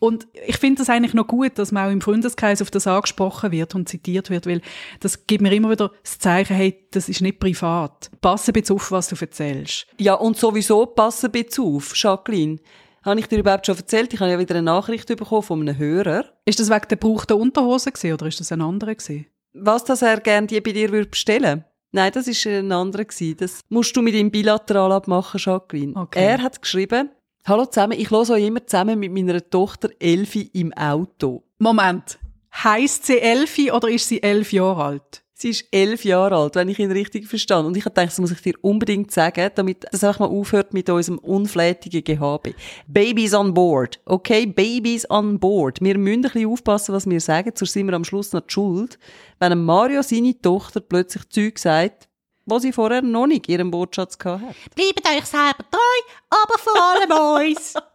Und 0.00 0.26
ich 0.46 0.56
finde 0.56 0.78
das 0.78 0.88
eigentlich 0.88 1.12
noch 1.12 1.26
gut, 1.26 1.58
dass 1.58 1.72
man 1.72 1.86
auch 1.86 1.92
im 1.92 2.00
Freundeskreis 2.00 2.62
auf 2.62 2.70
das 2.70 2.86
angesprochen 2.86 3.52
wird 3.52 3.74
und 3.74 3.86
zitiert 3.86 4.30
wird, 4.30 4.46
weil 4.46 4.62
das 4.98 5.26
gibt 5.26 5.42
mir 5.42 5.52
immer 5.52 5.70
wieder 5.70 5.92
das 6.02 6.18
Zeichen, 6.18 6.56
hey, 6.56 6.86
das 6.90 7.10
ist 7.10 7.20
nicht 7.20 7.38
privat. 7.38 8.10
Passe 8.22 8.52
bitte 8.52 8.72
auf, 8.72 8.90
was 8.90 9.08
du 9.08 9.16
erzählst. 9.20 9.86
Ja, 9.98 10.14
und 10.14 10.38
sowieso 10.38 10.86
passen 10.86 11.26
ein 11.26 11.32
bisschen 11.32 11.64
auf, 11.64 11.92
Jacqueline. 11.94 12.58
Habe 13.02 13.18
ich 13.18 13.28
dir 13.28 13.38
überhaupt 13.38 13.64
schon 13.64 13.76
erzählt? 13.76 14.12
Ich 14.12 14.20
habe 14.20 14.30
ja 14.30 14.38
wieder 14.38 14.54
eine 14.54 14.62
Nachricht 14.62 15.06
bekommen 15.06 15.42
von 15.42 15.60
einem 15.60 15.78
Hörer. 15.78 16.24
Ist 16.44 16.60
das 16.60 16.68
wegen 16.68 16.80
der 16.88 16.98
gebrauchten 16.98 17.40
Unterhose 17.40 17.92
gewesen, 17.92 18.12
oder 18.12 18.26
ist 18.26 18.40
das 18.40 18.52
ein 18.52 18.60
anderer 18.60 18.94
gewesen? 18.94 19.26
Was, 19.54 19.84
dass 19.84 20.02
er 20.02 20.20
gerne 20.20 20.46
die 20.46 20.60
bei 20.60 20.72
dir 20.72 20.92
würde 20.92 21.08
bestellen 21.08 21.64
Nein, 21.92 22.12
das 22.12 22.28
ist 22.28 22.46
ein 22.46 22.70
anderer 22.70 23.04
gewesen. 23.04 23.36
Das 23.38 23.62
musst 23.68 23.96
du 23.96 24.02
mit 24.02 24.14
ihm 24.14 24.30
bilateral 24.30 24.92
abmachen, 24.92 25.40
Jacqueline. 25.42 25.96
Okay. 25.96 26.24
Er 26.24 26.42
hat 26.42 26.62
geschrieben, 26.62 27.10
Hallo 27.46 27.64
zusammen, 27.64 27.98
ich 27.98 28.10
höre 28.10 28.30
euch 28.30 28.46
immer 28.46 28.64
zusammen 28.66 28.98
mit 28.98 29.12
meiner 29.12 29.48
Tochter 29.48 29.88
Elfi 29.98 30.50
im 30.52 30.72
Auto. 30.74 31.42
Moment. 31.58 32.18
Heißt 32.52 33.06
sie 33.06 33.18
Elfi 33.18 33.72
oder 33.72 33.88
ist 33.88 34.08
sie 34.08 34.22
elf 34.22 34.52
Jahre 34.52 34.84
alt? 34.84 35.22
Sie 35.40 35.48
ist 35.48 35.64
elf 35.70 36.04
Jahre 36.04 36.36
alt, 36.36 36.54
wenn 36.54 36.68
ich 36.68 36.78
ihn 36.78 36.92
richtig 36.92 37.26
verstand. 37.26 37.66
Und 37.66 37.74
ich 37.74 37.86
habe 37.86 37.94
gedacht, 37.94 38.08
das 38.08 38.18
muss 38.18 38.30
ich 38.30 38.42
dir 38.42 38.52
unbedingt 38.60 39.10
sagen, 39.10 39.50
damit 39.54 39.86
das 39.90 40.04
einfach 40.04 40.20
mal 40.20 40.26
aufhört 40.26 40.74
mit 40.74 40.90
unserem 40.90 41.18
unflätigen 41.18 42.04
GHB. 42.04 42.54
Babies 42.86 43.32
on 43.32 43.54
board. 43.54 44.00
Okay? 44.04 44.44
Babies 44.44 45.08
on 45.08 45.40
board. 45.40 45.80
Wir 45.80 45.96
müssen 45.96 46.26
ein 46.26 46.30
bisschen 46.30 46.46
aufpassen, 46.46 46.94
was 46.94 47.08
wir 47.08 47.20
sagen, 47.22 47.52
sonst 47.54 47.72
sind 47.72 47.86
wir 47.86 47.94
am 47.94 48.04
Schluss 48.04 48.34
noch 48.34 48.42
die 48.42 48.52
schuld. 48.52 48.98
Wenn 49.38 49.64
Mario 49.64 50.02
seine 50.02 50.38
Tochter 50.38 50.80
plötzlich 50.80 51.26
Zeug 51.30 51.58
sagt, 51.58 52.10
was 52.44 52.60
sie 52.60 52.72
vorher 52.72 53.00
noch 53.00 53.26
nicht 53.26 53.48
in 53.48 53.54
ihrem 53.54 53.72
Wortschatz 53.72 54.18
gehabt 54.18 54.42
hat. 54.42 54.54
Bleibt 54.74 55.08
euch 55.08 55.24
selber 55.24 55.64
treu, 55.70 56.02
aber 56.28 56.58
vor 56.58 56.82
allem 56.82 57.46
uns. 57.46 57.74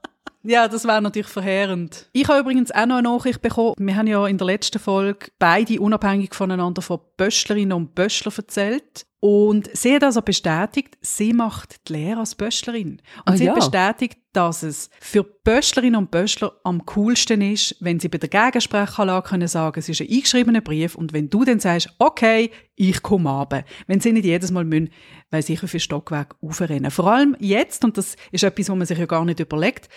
Ja, 0.48 0.68
das 0.68 0.86
wäre 0.86 1.02
natürlich 1.02 1.28
verheerend. 1.28 2.08
Ich 2.14 2.28
habe 2.28 2.40
übrigens 2.40 2.72
auch 2.72 2.86
noch 2.86 2.98
eine 2.98 3.10
Nachricht 3.10 3.42
bekommen. 3.42 3.74
Wir 3.80 3.96
haben 3.96 4.06
ja 4.06 4.28
in 4.28 4.38
der 4.38 4.46
letzten 4.46 4.78
Folge 4.78 5.32
beide 5.40 5.80
unabhängig 5.80 6.36
voneinander 6.36 6.84
von 6.84 7.00
Böschlerinnen 7.18 7.74
und 7.74 7.96
Böschler 7.96 8.32
erzählt. 8.38 9.08
Und 9.26 9.76
sie 9.76 9.96
hat 9.96 10.04
also 10.04 10.22
bestätigt, 10.22 11.00
sie 11.02 11.34
macht 11.34 11.90
die 11.90 11.94
Lehre 11.94 12.20
als 12.20 12.36
Böschlerin. 12.36 13.02
Und 13.26 13.34
Ah, 13.34 13.36
sie 13.36 13.46
ja. 13.46 13.54
hat 13.54 13.60
bestätigt, 13.60 14.20
dass 14.34 14.62
es 14.62 14.92
für 15.00 15.24
Böschlerinnen 15.24 15.96
und 15.96 16.12
Böschler 16.12 16.52
am 16.64 16.86
coolsten 16.86 17.42
ist, 17.42 17.76
wenn 17.80 18.00
sie 18.00 18.08
bei 18.08 18.20
der 18.20 18.30
Gegensprechanlage 18.30 19.28
können 19.28 19.48
sagen, 19.48 19.80
es 19.80 19.90
ist 19.90 20.00
ein 20.00 20.10
eingeschriebener 20.12 20.62
Brief 20.62 20.94
und 20.94 21.12
wenn 21.12 21.32
du 21.32 21.44
dann 21.44 21.60
sagst, 21.60 21.90
okay, 21.98 22.52
ich 22.76 23.02
komme 23.02 23.32
runter. 23.32 23.64
Wenn 23.88 24.00
sie 24.00 24.12
nicht 24.12 24.26
jedes 24.26 24.52
Mal 24.52 24.64
müssen, 24.64 24.92
weil 25.32 25.42
sicher 25.42 25.68
für 25.68 25.80
Stockwerk 25.80 26.36
aufrennen. 26.40 26.92
Vor 26.92 27.08
allem 27.08 27.36
jetzt, 27.40 27.84
und 27.84 27.98
das 27.98 28.18
ist 28.32 28.44
etwas, 28.44 28.70
was 28.70 28.78
man 28.78 28.86
sich 28.86 29.00
ja 29.00 29.08
gar 29.08 29.26
nicht 29.26 29.40
überlegt, 29.40 29.90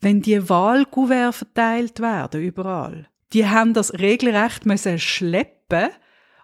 wenn 0.00 0.22
die 0.22 0.48
Wahlkuvert 0.48 1.34
verteilt 1.34 2.00
werden, 2.00 2.40
überall. 2.40 3.08
Die 3.34 3.46
haben 3.46 3.74
das 3.74 3.92
regelrecht 3.92 4.64
müssen 4.64 4.98
schleppen 4.98 5.90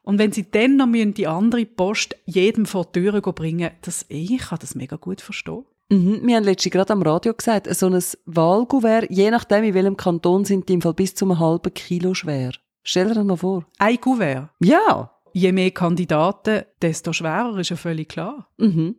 und 0.06 0.20
wenn 0.20 0.30
sie 0.30 0.48
dann 0.48 0.76
noch 0.76 0.86
müssen 0.86 1.14
die 1.14 1.26
andere 1.26 1.66
Post 1.66 2.16
jedem 2.26 2.64
vor 2.64 2.84
die 2.84 3.00
Tür 3.00 3.20
bringen, 3.20 3.72
das, 3.82 4.06
ich 4.08 4.38
kann 4.38 4.58
das 4.60 4.76
mega 4.76 4.94
gut 4.94 5.20
verstehen. 5.20 5.64
Mhm, 5.88 6.20
wir 6.22 6.36
haben 6.36 6.44
letztens 6.44 6.72
gerade 6.72 6.92
am 6.92 7.02
Radio 7.02 7.34
gesagt, 7.34 7.66
so 7.74 7.88
ein 7.88 8.00
Wahlkuvert, 8.24 9.10
je 9.10 9.32
nachdem 9.32 9.64
in 9.64 9.74
welchem 9.74 9.96
Kanton, 9.96 10.44
sind 10.44 10.68
die 10.68 10.74
im 10.74 10.80
Fall 10.80 10.94
bis 10.94 11.16
zu 11.16 11.24
einem 11.24 11.40
halben 11.40 11.74
Kilo 11.74 12.14
schwer. 12.14 12.52
Stell 12.84 13.08
dir 13.08 13.14
das 13.14 13.24
mal 13.24 13.36
vor. 13.36 13.66
Ein 13.78 14.00
Kuvert. 14.00 14.50
Ja. 14.60 15.10
Je 15.32 15.50
mehr 15.50 15.72
Kandidaten, 15.72 16.62
desto 16.80 17.12
schwerer, 17.12 17.58
ist 17.58 17.70
ja 17.70 17.76
völlig 17.76 18.08
klar. 18.08 18.48
Mhm. 18.58 18.94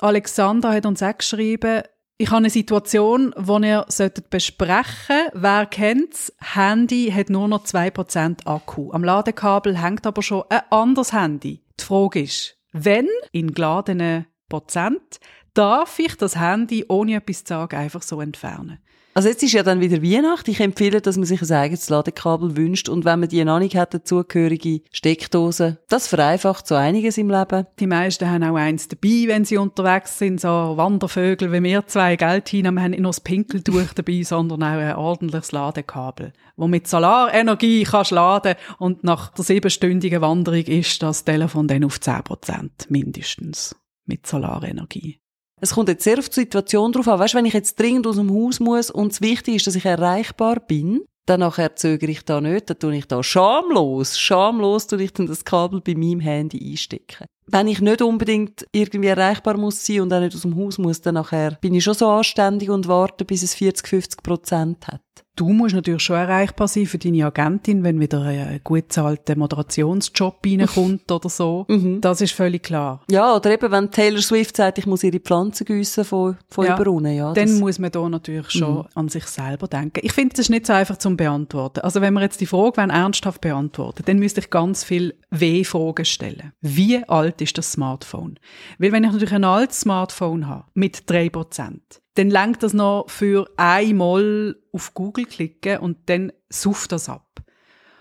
Alexandra 0.00 0.72
hat 0.72 0.86
uns 0.86 1.02
auch 1.02 1.18
geschrieben, 1.18 1.82
ich 2.18 2.28
habe 2.28 2.38
eine 2.38 2.50
Situation, 2.50 3.34
die 3.36 3.66
ihr 3.66 3.84
solltet 3.88 4.30
besprechen 4.30 5.28
Wer 5.34 5.66
kennt's? 5.66 6.32
Handy 6.40 7.12
hat 7.14 7.28
nur 7.28 7.46
noch 7.46 7.64
2% 7.64 8.46
Akku. 8.46 8.90
Am 8.92 9.04
Ladekabel 9.04 9.80
hängt 9.80 10.06
aber 10.06 10.22
schon 10.22 10.44
ein 10.48 10.62
anderes 10.70 11.12
Handy. 11.12 11.62
Die 11.78 11.84
Frage 11.84 12.22
ist, 12.22 12.56
wenn 12.72 13.08
in 13.32 13.52
geladenen 13.52 14.26
Prozent 14.48 15.20
darf 15.52 15.98
ich 15.98 16.16
das 16.16 16.36
Handy 16.36 16.86
ohne 16.88 17.16
etwas 17.16 17.44
zu 17.44 17.54
sagen 17.54 17.76
einfach 17.76 18.02
so 18.02 18.20
entfernen? 18.20 18.78
Also 19.16 19.30
jetzt 19.30 19.42
ist 19.42 19.54
ja 19.54 19.62
dann 19.62 19.80
wieder 19.80 20.02
Weihnachten. 20.02 20.50
Ich 20.50 20.60
empfehle, 20.60 21.00
dass 21.00 21.16
man 21.16 21.24
sich 21.24 21.40
ein 21.40 21.50
eigenes 21.50 21.88
Ladekabel 21.88 22.54
wünscht 22.54 22.90
und 22.90 23.06
wenn 23.06 23.20
man 23.20 23.30
die 23.30 23.42
noch 23.46 23.60
nicht 23.60 23.74
hat, 23.74 23.94
dazugehörige 23.94 24.82
Steckdose. 24.92 25.78
Das 25.88 26.06
vereinfacht 26.06 26.66
so 26.66 26.74
einiges 26.74 27.16
im 27.16 27.30
Leben. 27.30 27.66
Die 27.80 27.86
meisten 27.86 28.28
haben 28.28 28.44
auch 28.44 28.56
eins 28.56 28.88
dabei, 28.88 29.24
wenn 29.28 29.46
sie 29.46 29.56
unterwegs 29.56 30.18
sind, 30.18 30.42
so 30.42 30.48
Wandervögel 30.48 31.50
wie 31.50 31.62
wir 31.62 31.86
zwei, 31.86 32.14
Tina? 32.40 32.70
Wir 32.70 32.82
haben 32.82 32.90
nicht 32.90 33.00
nur 33.00 33.08
das 33.08 33.22
Pinkeltuch 33.22 33.94
dabei, 33.94 34.22
sondern 34.22 34.62
auch 34.62 34.66
ein 34.66 34.96
ordentliches 34.96 35.50
Ladekabel, 35.50 36.34
wo 36.56 36.68
mit 36.68 36.86
Solarenergie 36.86 37.84
kannst 37.84 38.10
laden 38.10 38.56
und 38.78 39.02
nach 39.02 39.30
der 39.30 39.46
siebenstündigen 39.46 40.20
Wanderung 40.20 40.64
ist 40.64 41.02
das 41.02 41.24
Telefon 41.24 41.68
dann 41.68 41.84
auf 41.84 41.96
10% 41.96 42.68
mindestens. 42.90 43.74
mit 44.04 44.26
Solarenergie. 44.26 45.20
Es 45.60 45.72
kommt 45.72 45.88
jetzt 45.88 46.04
sehr 46.04 46.18
auf 46.18 46.28
die 46.28 46.34
Situation 46.34 46.92
drauf 46.92 47.08
an. 47.08 47.18
Weißt, 47.18 47.34
wenn 47.34 47.46
ich 47.46 47.54
jetzt 47.54 47.78
dringend 47.80 48.06
aus 48.06 48.16
dem 48.16 48.30
Haus 48.30 48.60
muss 48.60 48.90
und 48.90 49.12
es 49.12 49.20
wichtig 49.20 49.56
ist, 49.56 49.66
dass 49.66 49.74
ich 49.74 49.86
erreichbar 49.86 50.60
bin, 50.60 51.02
dann 51.26 51.40
nachher 51.40 51.74
zögere 51.74 52.10
ich 52.10 52.24
da 52.24 52.40
nicht, 52.40 52.70
dann 52.70 52.78
tue 52.78 52.96
ich 52.96 53.06
da 53.06 53.22
schamlos, 53.22 54.18
schamlos 54.18 54.86
tue 54.86 55.02
ich 55.02 55.12
dann 55.12 55.26
das 55.26 55.44
Kabel 55.44 55.80
bei 55.80 55.94
meinem 55.94 56.20
Handy 56.20 56.70
einstecken. 56.70 57.26
Wenn 57.46 57.68
ich 57.68 57.80
nicht 57.80 58.02
unbedingt 58.02 58.66
irgendwie 58.72 59.08
erreichbar 59.08 59.56
muss 59.56 59.84
sein 59.84 60.02
und 60.02 60.12
auch 60.12 60.20
nicht 60.20 60.36
aus 60.36 60.42
dem 60.42 60.56
Haus 60.56 60.78
muss, 60.78 61.00
dann 61.00 61.14
nachher 61.14 61.58
bin 61.60 61.74
ich 61.74 61.84
schon 61.84 61.94
so 61.94 62.08
anständig 62.08 62.70
und 62.70 62.86
warte, 62.86 63.24
bis 63.24 63.42
es 63.42 63.54
40, 63.54 63.88
50 63.88 64.22
Prozent 64.22 64.86
hat. 64.86 65.00
Du 65.36 65.50
musst 65.50 65.74
natürlich 65.74 66.02
schon 66.02 66.16
erreichbar 66.16 66.66
sein 66.66 66.86
für 66.86 66.96
deine 66.96 67.26
Agentin, 67.26 67.84
wenn 67.84 68.00
wieder 68.00 68.22
ein 68.22 68.60
gut 68.64 68.90
zahlter 68.90 69.36
Moderationsjob 69.36 70.38
reinkommt 70.44 71.10
oder 71.12 71.28
so. 71.28 71.64
Mhm. 71.76 72.00
Das 72.00 72.20
ist 72.20 72.32
völlig 72.32 72.62
klar. 72.62 73.02
Ja, 73.10 73.34
oder 73.34 73.50
eben, 73.50 73.70
wenn 73.70 73.90
Taylor 73.90 74.22
Swift 74.22 74.56
sagt, 74.56 74.78
ich 74.78 74.86
muss 74.86 75.02
ihre 75.02 75.18
Pflanzen 75.18 75.66
gießen 75.66 76.04
von, 76.04 76.36
von 76.48 76.64
Ja, 76.64 76.80
über 76.80 76.90
unten, 76.90 77.12
ja. 77.12 77.32
Dann 77.34 77.58
muss 77.58 77.78
man 77.78 77.90
da 77.90 78.08
natürlich 78.08 78.50
schon 78.50 78.86
an 78.94 79.08
sich 79.08 79.26
selber 79.26 79.66
denken. 79.66 80.00
Ich 80.02 80.12
finde, 80.12 80.30
das 80.30 80.40
ist 80.40 80.50
nicht 80.50 80.66
so 80.66 80.72
einfach 80.72 80.96
zum 80.96 81.16
Beantworten. 81.16 81.80
Also 81.80 82.00
wenn 82.00 82.14
wir 82.14 82.22
jetzt 82.22 82.40
die 82.40 82.46
Frage 82.46 82.78
wollen, 82.78 82.90
ernsthaft 82.90 83.40
beantworten, 83.42 84.04
dann 84.06 84.18
müsste 84.18 84.40
ich 84.40 84.48
ganz 84.48 84.84
viel 84.84 85.14
W-Fragen 85.30 86.04
stellen. 86.04 86.52
Wie 86.60 87.02
alt 87.08 87.42
ist 87.42 87.58
das 87.58 87.72
Smartphone? 87.72 88.38
Weil 88.78 88.92
wenn 88.92 89.04
ich 89.04 89.12
natürlich 89.12 89.34
ein 89.34 89.44
altes 89.44 89.80
Smartphone 89.80 90.46
habe, 90.46 90.64
mit 90.72 91.04
3%, 91.08 91.78
dann 92.16 92.30
lenkt 92.30 92.62
das 92.62 92.72
noch 92.72 93.08
für 93.08 93.48
einmal 93.56 94.56
auf 94.72 94.94
Google 94.94 95.26
klicken 95.26 95.78
und 95.78 96.08
dann 96.08 96.32
suft 96.48 96.92
das 96.92 97.08
ab. 97.08 97.25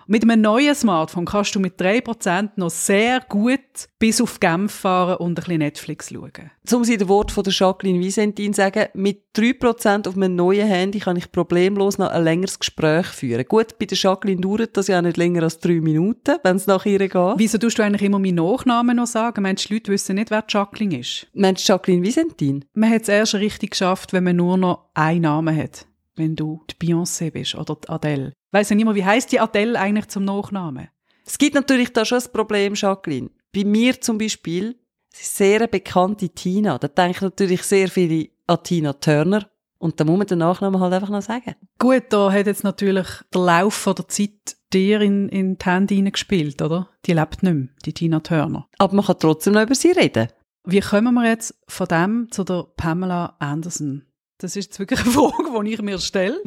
Mit 0.07 0.21
einem 0.21 0.41
neuen 0.41 0.75
Smartphone 0.75 1.25
kannst 1.25 1.55
du 1.55 1.59
mit 1.59 1.81
3% 1.81 2.51
noch 2.57 2.69
sehr 2.69 3.21
gut 3.27 3.59
bis 3.97 4.21
auf 4.21 4.39
Genf 4.39 4.71
fahren 4.71 5.17
und 5.17 5.31
ein 5.31 5.35
bisschen 5.35 5.57
Netflix 5.57 6.09
schauen. 6.13 6.51
um 6.71 6.83
sie 6.83 6.97
den 6.97 7.07
Wort 7.07 7.31
von 7.31 7.43
der 7.43 7.53
Jacqueline 7.53 7.99
Wiesentin 7.99 8.53
zu 8.53 8.61
sagen, 8.61 8.85
mit 8.93 9.23
3% 9.35 10.07
auf 10.07 10.15
meinem 10.15 10.35
neuen 10.35 10.67
Handy 10.67 10.99
kann 10.99 11.17
ich 11.17 11.31
problemlos 11.31 11.97
noch 11.97 12.11
ein 12.11 12.23
längeres 12.23 12.59
Gespräch 12.59 13.07
führen. 13.07 13.45
Gut, 13.47 13.79
bei 13.79 13.85
der 13.85 13.97
Jacqueline 13.97 14.41
dauert 14.41 14.77
das 14.77 14.87
ja 14.87 15.01
nicht 15.01 15.17
länger 15.17 15.41
als 15.41 15.57
drei 15.57 15.81
Minuten, 15.81 16.35
wenn 16.43 16.57
es 16.57 16.67
nach 16.67 16.85
ihr 16.85 16.99
geht. 16.99 17.33
Wieso 17.37 17.57
tust 17.57 17.79
du 17.79 17.83
eigentlich 17.83 18.03
immer 18.03 18.19
meinen 18.19 18.35
Nachnamen 18.35 18.97
noch 18.97 19.07
sagen? 19.07 19.41
Meinst 19.41 19.65
du, 19.65 19.69
die 19.69 19.73
Leute 19.75 19.91
wissen 19.91 20.17
nicht, 20.17 20.29
wer 20.29 20.43
die 20.43 20.53
Jacqueline 20.53 20.99
ist? 20.99 21.25
Meinst 21.33 21.67
du 21.67 21.73
Jacqueline 21.73 22.03
Wiesentin? 22.03 22.65
Man 22.75 22.91
hat 22.91 23.01
es 23.03 23.09
erst 23.09 23.33
richtig 23.33 23.71
geschafft, 23.71 24.13
wenn 24.13 24.23
man 24.23 24.35
nur 24.35 24.57
noch 24.57 24.89
einen 24.93 25.21
Namen 25.21 25.57
hat. 25.57 25.87
Wenn 26.15 26.35
du 26.35 26.63
die 26.69 26.93
Beyoncé 26.93 27.31
bist 27.31 27.55
oder 27.55 27.75
die 27.75 27.89
Adele. 27.89 28.33
Weiss 28.55 28.69
ja 28.69 28.75
niemand, 28.77 28.95
wie 28.95 29.03
heißt 29.03 29.33
die 29.33 29.41
Adele 29.41 29.77
eigentlich 29.77 30.07
zum 30.07 30.23
Nachnamen? 30.23 30.87
Es 31.25 31.37
gibt 31.37 31.55
natürlich 31.55 31.91
da 31.91 32.05
schon 32.05 32.19
ein 32.19 32.31
Problem, 32.31 32.73
Jacqueline. 32.73 33.29
Bei 33.53 33.65
mir 33.65 33.99
zum 33.99 34.17
Beispiel, 34.17 34.79
sie 35.09 35.23
ist 35.23 35.35
sehr 35.35 35.57
eine 35.57 35.67
bekannte 35.67 36.29
Tina. 36.29 36.77
Da 36.77 36.87
denken 36.87 37.25
natürlich 37.25 37.63
sehr 37.63 37.89
viele 37.89 38.29
an 38.47 38.63
Tina 38.63 38.93
Turner. 38.93 39.49
Und 39.77 39.99
da 39.99 40.05
muss 40.05 40.17
man 40.17 40.27
den 40.27 40.37
Nachnamen 40.39 40.79
halt 40.79 40.93
einfach 40.93 41.09
noch 41.09 41.21
sagen. 41.21 41.55
Gut, 41.79 42.03
da 42.11 42.31
hat 42.31 42.47
jetzt 42.47 42.63
natürlich 42.63 43.07
der 43.33 43.41
Lauf 43.41 43.73
von 43.73 43.95
der 43.95 44.07
Zeit 44.07 44.55
dir 44.71 45.01
in, 45.01 45.27
in 45.27 45.57
die 45.57 45.65
Hände 45.65 45.93
hineingespielt, 45.93 46.61
oder? 46.61 46.87
Die 47.07 47.11
lebt 47.11 47.43
nicht 47.43 47.53
mehr, 47.53 47.67
die 47.85 47.91
Tina 47.91 48.21
Turner. 48.21 48.69
Aber 48.77 48.95
man 48.95 49.03
kann 49.03 49.19
trotzdem 49.19 49.51
noch 49.51 49.63
über 49.63 49.75
sie 49.75 49.91
reden. 49.91 50.29
Wie 50.63 50.79
kommen 50.79 51.13
wir 51.13 51.27
jetzt 51.27 51.55
von 51.67 51.87
dem 51.87 52.31
zu 52.31 52.45
der 52.45 52.65
Pamela 52.77 53.35
Anderson? 53.39 54.05
Das 54.37 54.55
ist 54.55 54.65
jetzt 54.65 54.79
wirklich 54.79 55.01
eine 55.01 55.11
Frage, 55.11 55.63
die 55.65 55.73
ich 55.73 55.81
mir 55.81 55.99
stelle. 55.99 56.41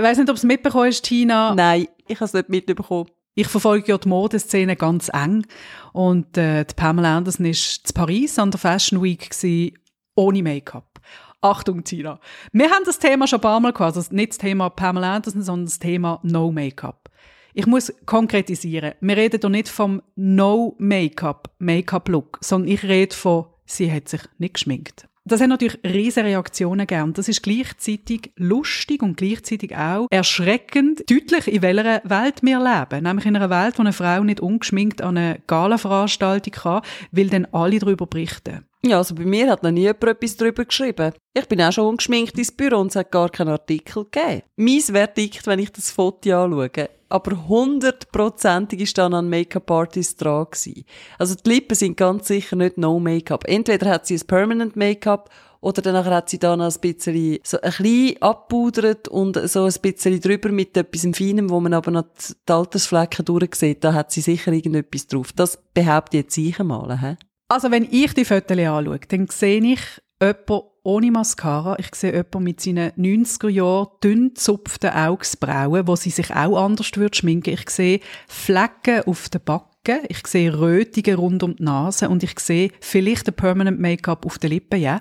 Ich 0.00 0.06
weiß 0.06 0.16
nicht, 0.16 0.30
ob 0.30 0.36
es 0.36 0.44
mitbekommen 0.44 0.86
hast, 0.86 1.02
Tina. 1.02 1.54
Nein, 1.54 1.86
ich 2.08 2.16
habe 2.16 2.24
es 2.24 2.32
nicht 2.32 2.48
mitbekommen. 2.48 3.10
Ich 3.34 3.46
verfolge 3.46 3.92
ja 3.92 3.98
die 3.98 4.08
Modeszene 4.08 4.74
ganz 4.74 5.10
eng. 5.12 5.46
Und 5.92 6.38
äh, 6.38 6.64
die 6.64 6.74
Pamela 6.74 7.18
Anderson 7.18 7.44
war 7.44 7.52
in 7.52 7.94
Paris 7.94 8.38
an 8.38 8.50
der 8.50 8.58
Fashion 8.58 9.02
Week 9.02 9.28
gewesen, 9.28 9.78
ohne 10.14 10.42
Make-up. 10.42 11.00
Achtung, 11.42 11.84
Tina. 11.84 12.18
Wir 12.50 12.70
haben 12.70 12.84
das 12.86 12.98
Thema 12.98 13.26
schon 13.26 13.40
ein 13.40 13.42
paar 13.42 13.60
Mal 13.60 13.74
gehabt. 13.74 13.96
Also 13.96 14.14
nicht 14.14 14.30
das 14.30 14.38
Thema 14.38 14.70
Pamela 14.70 15.16
Anderson, 15.16 15.42
sondern 15.42 15.66
das 15.66 15.78
Thema 15.78 16.18
No 16.22 16.50
Make-up. 16.50 17.10
Ich 17.52 17.66
muss 17.66 17.92
konkretisieren. 18.06 18.94
Wir 19.02 19.16
reden 19.18 19.38
hier 19.38 19.50
nicht 19.50 19.68
vom 19.68 20.00
No 20.16 20.76
Make-up, 20.78 21.50
Make-up-Look, 21.58 22.38
sondern 22.40 22.70
ich 22.70 22.84
rede 22.84 23.14
von, 23.14 23.46
sie 23.66 23.92
hat 23.92 24.08
sich 24.08 24.22
nicht 24.38 24.54
geschminkt. 24.54 25.08
Das 25.30 25.40
hat 25.40 25.48
natürlich 25.48 25.78
riesige 25.84 26.26
Reaktionen 26.26 26.88
gegeben. 26.88 27.12
Das 27.12 27.28
ist 27.28 27.44
gleichzeitig 27.44 28.32
lustig 28.34 29.00
und 29.00 29.16
gleichzeitig 29.16 29.76
auch 29.76 30.08
erschreckend 30.10 31.08
deutlich, 31.08 31.46
in 31.46 31.62
welcher 31.62 32.02
Welt 32.02 32.42
wir 32.42 32.58
leben. 32.58 33.04
Nämlich 33.04 33.26
in 33.26 33.36
einer 33.36 33.48
Welt, 33.48 33.78
wo 33.78 33.82
eine 33.82 33.92
Frau 33.92 34.24
nicht 34.24 34.40
ungeschminkt 34.40 35.00
an 35.00 35.16
eine 35.16 35.40
Galaveranstaltung 35.46 36.52
kann, 36.52 36.82
weil 37.12 37.28
dann 37.28 37.46
alle 37.52 37.78
darüber 37.78 38.08
berichten. 38.08 38.66
Ja, 38.82 38.96
also 38.96 39.14
bei 39.14 39.24
mir 39.24 39.48
hat 39.48 39.62
noch 39.62 39.70
nie 39.70 39.82
jemand 39.82 40.02
etwas 40.02 40.36
darüber 40.36 40.64
geschrieben. 40.64 41.12
Ich 41.32 41.46
bin 41.46 41.62
auch 41.62 41.70
schon 41.70 41.86
ungeschminkt 41.86 42.36
ins 42.36 42.50
Büro 42.50 42.78
und 42.78 42.88
es 42.88 42.96
hat 42.96 43.12
gar 43.12 43.28
keinen 43.28 43.50
Artikel 43.50 44.06
gegeben. 44.10 44.42
Mein 44.56 44.80
Verdikt, 44.80 45.46
wenn 45.46 45.60
ich 45.60 45.70
das 45.70 45.92
Foto 45.92 46.42
anschaue. 46.42 46.88
Aber 47.10 47.48
hundertprozentig 47.48 48.80
ist 48.80 48.96
dann 48.96 49.14
an 49.14 49.28
Make-up-Artist 49.28 50.22
dran 50.22 50.46
gewesen. 50.50 50.84
Also 51.18 51.34
die 51.34 51.50
Lippen 51.50 51.74
sind 51.74 51.96
ganz 51.96 52.28
sicher 52.28 52.56
nicht 52.56 52.78
no 52.78 52.98
Make-up. 52.98 53.44
Entweder 53.46 53.90
hat 53.90 54.06
sie 54.06 54.14
ein 54.14 54.26
Permanent 54.26 54.76
Make-up 54.76 55.28
oder 55.60 55.82
danach 55.82 56.06
hat 56.06 56.30
sie 56.30 56.38
dann 56.38 56.60
ein 56.60 56.72
bisschen, 56.80 57.38
so 57.42 57.60
ein 57.60 57.70
bisschen 57.70 58.22
abpudert 58.22 59.08
und 59.08 59.36
so 59.48 59.64
ein 59.64 59.74
bisschen 59.82 60.20
drüber 60.20 60.50
mit 60.50 60.76
etwas 60.76 61.06
Feinem, 61.14 61.50
wo 61.50 61.60
man 61.60 61.74
aber 61.74 61.90
noch 61.90 62.04
die 62.16 62.52
Altersflecken 62.52 63.24
durchsieht. 63.24 63.84
Da 63.84 63.92
hat 63.92 64.10
sie 64.10 64.22
sicher 64.22 64.52
irgendetwas 64.52 65.06
drauf. 65.06 65.32
Das 65.34 65.58
behaupte 65.74 66.18
jetzt 66.18 66.38
ich 66.38 66.58
einmal, 66.60 66.98
hä? 67.00 67.16
Also 67.48 67.70
wenn 67.70 67.88
ich 67.90 68.14
die 68.14 68.24
Fotos 68.24 68.56
anschaue, 68.56 69.00
dann 69.08 69.26
sehe 69.26 69.60
ich 69.60 69.80
jemanden 70.22 70.62
ohne 70.90 71.12
Mascara. 71.12 71.76
Ich 71.78 71.94
sehe 71.94 72.12
jemanden 72.12 72.42
mit 72.42 72.60
seinen 72.60 72.90
90er 72.92 73.48
Jahren 73.48 73.88
dünn 74.02 74.34
gezupften 74.34 74.90
Augsbrauen, 74.90 75.86
wo 75.86 75.94
sie 75.94 76.10
sich 76.10 76.30
auch 76.34 76.64
anders 76.64 76.90
würde 76.96 77.16
schminken. 77.16 77.54
Ich 77.54 77.70
sehe 77.70 78.00
Flecken 78.26 79.04
auf 79.06 79.28
den 79.28 79.40
Backen. 79.44 80.00
Ich 80.08 80.26
sehe 80.26 80.58
Rötungen 80.58 81.14
rund 81.16 81.42
um 81.44 81.54
die 81.54 81.62
Nase 81.62 82.08
und 82.08 82.24
ich 82.24 82.38
sehe 82.40 82.72
vielleicht 82.80 83.28
ein 83.28 83.34
Permanent 83.34 83.78
Make-up 83.78 84.26
auf 84.26 84.38
den 84.38 84.50
Lippen, 84.50 84.80
ja. 84.80 85.00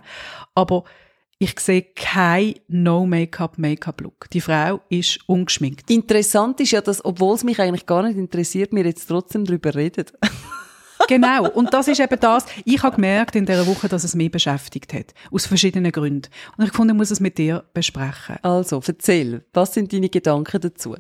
Aber 0.54 0.84
ich 1.40 1.60
sehe 1.60 1.82
kein 1.96 2.56
No-Make-up-Make-up-Look. 2.68 4.30
Die 4.30 4.42
Frau 4.42 4.82
ist 4.90 5.20
ungeschminkt. 5.28 5.90
Interessant 5.90 6.60
ist 6.60 6.72
ja, 6.72 6.82
dass, 6.82 7.04
obwohl 7.04 7.34
es 7.34 7.44
mich 7.44 7.60
eigentlich 7.60 7.88
gar 7.88 8.04
nicht 8.04 8.18
interessiert, 8.18 8.74
wir 8.74 8.86
jetzt 8.86 9.08
trotzdem 9.08 9.44
darüber 9.44 9.74
reden. 9.74 10.06
Genau. 11.08 11.50
Und 11.50 11.74
das 11.74 11.88
ist 11.88 12.00
eben 12.00 12.20
das. 12.20 12.46
Ich 12.66 12.84
habe 12.84 12.96
gemerkt 12.96 13.36
in 13.36 13.46
dieser 13.46 13.66
Woche, 13.66 13.88
dass 13.88 14.04
es 14.04 14.16
mich 14.16 14.32
beschäftigt 14.32 14.94
hat. 14.94 15.14
Aus 15.32 15.46
verschiedenen 15.46 15.92
Gründen. 15.92 16.30
Und 16.58 16.66
ich 16.66 16.72
fand, 16.74 16.92
ich 16.92 16.98
muss 16.98 17.12
es 17.12 17.20
mit 17.20 17.38
dir 17.38 17.64
besprechen. 17.74 18.38
Also, 18.42 18.82
erzähl, 18.86 19.46
was 19.54 19.74
sind 19.74 19.94
deine 19.94 20.10
Gedanken 20.10 20.62
dazu? 20.62 20.96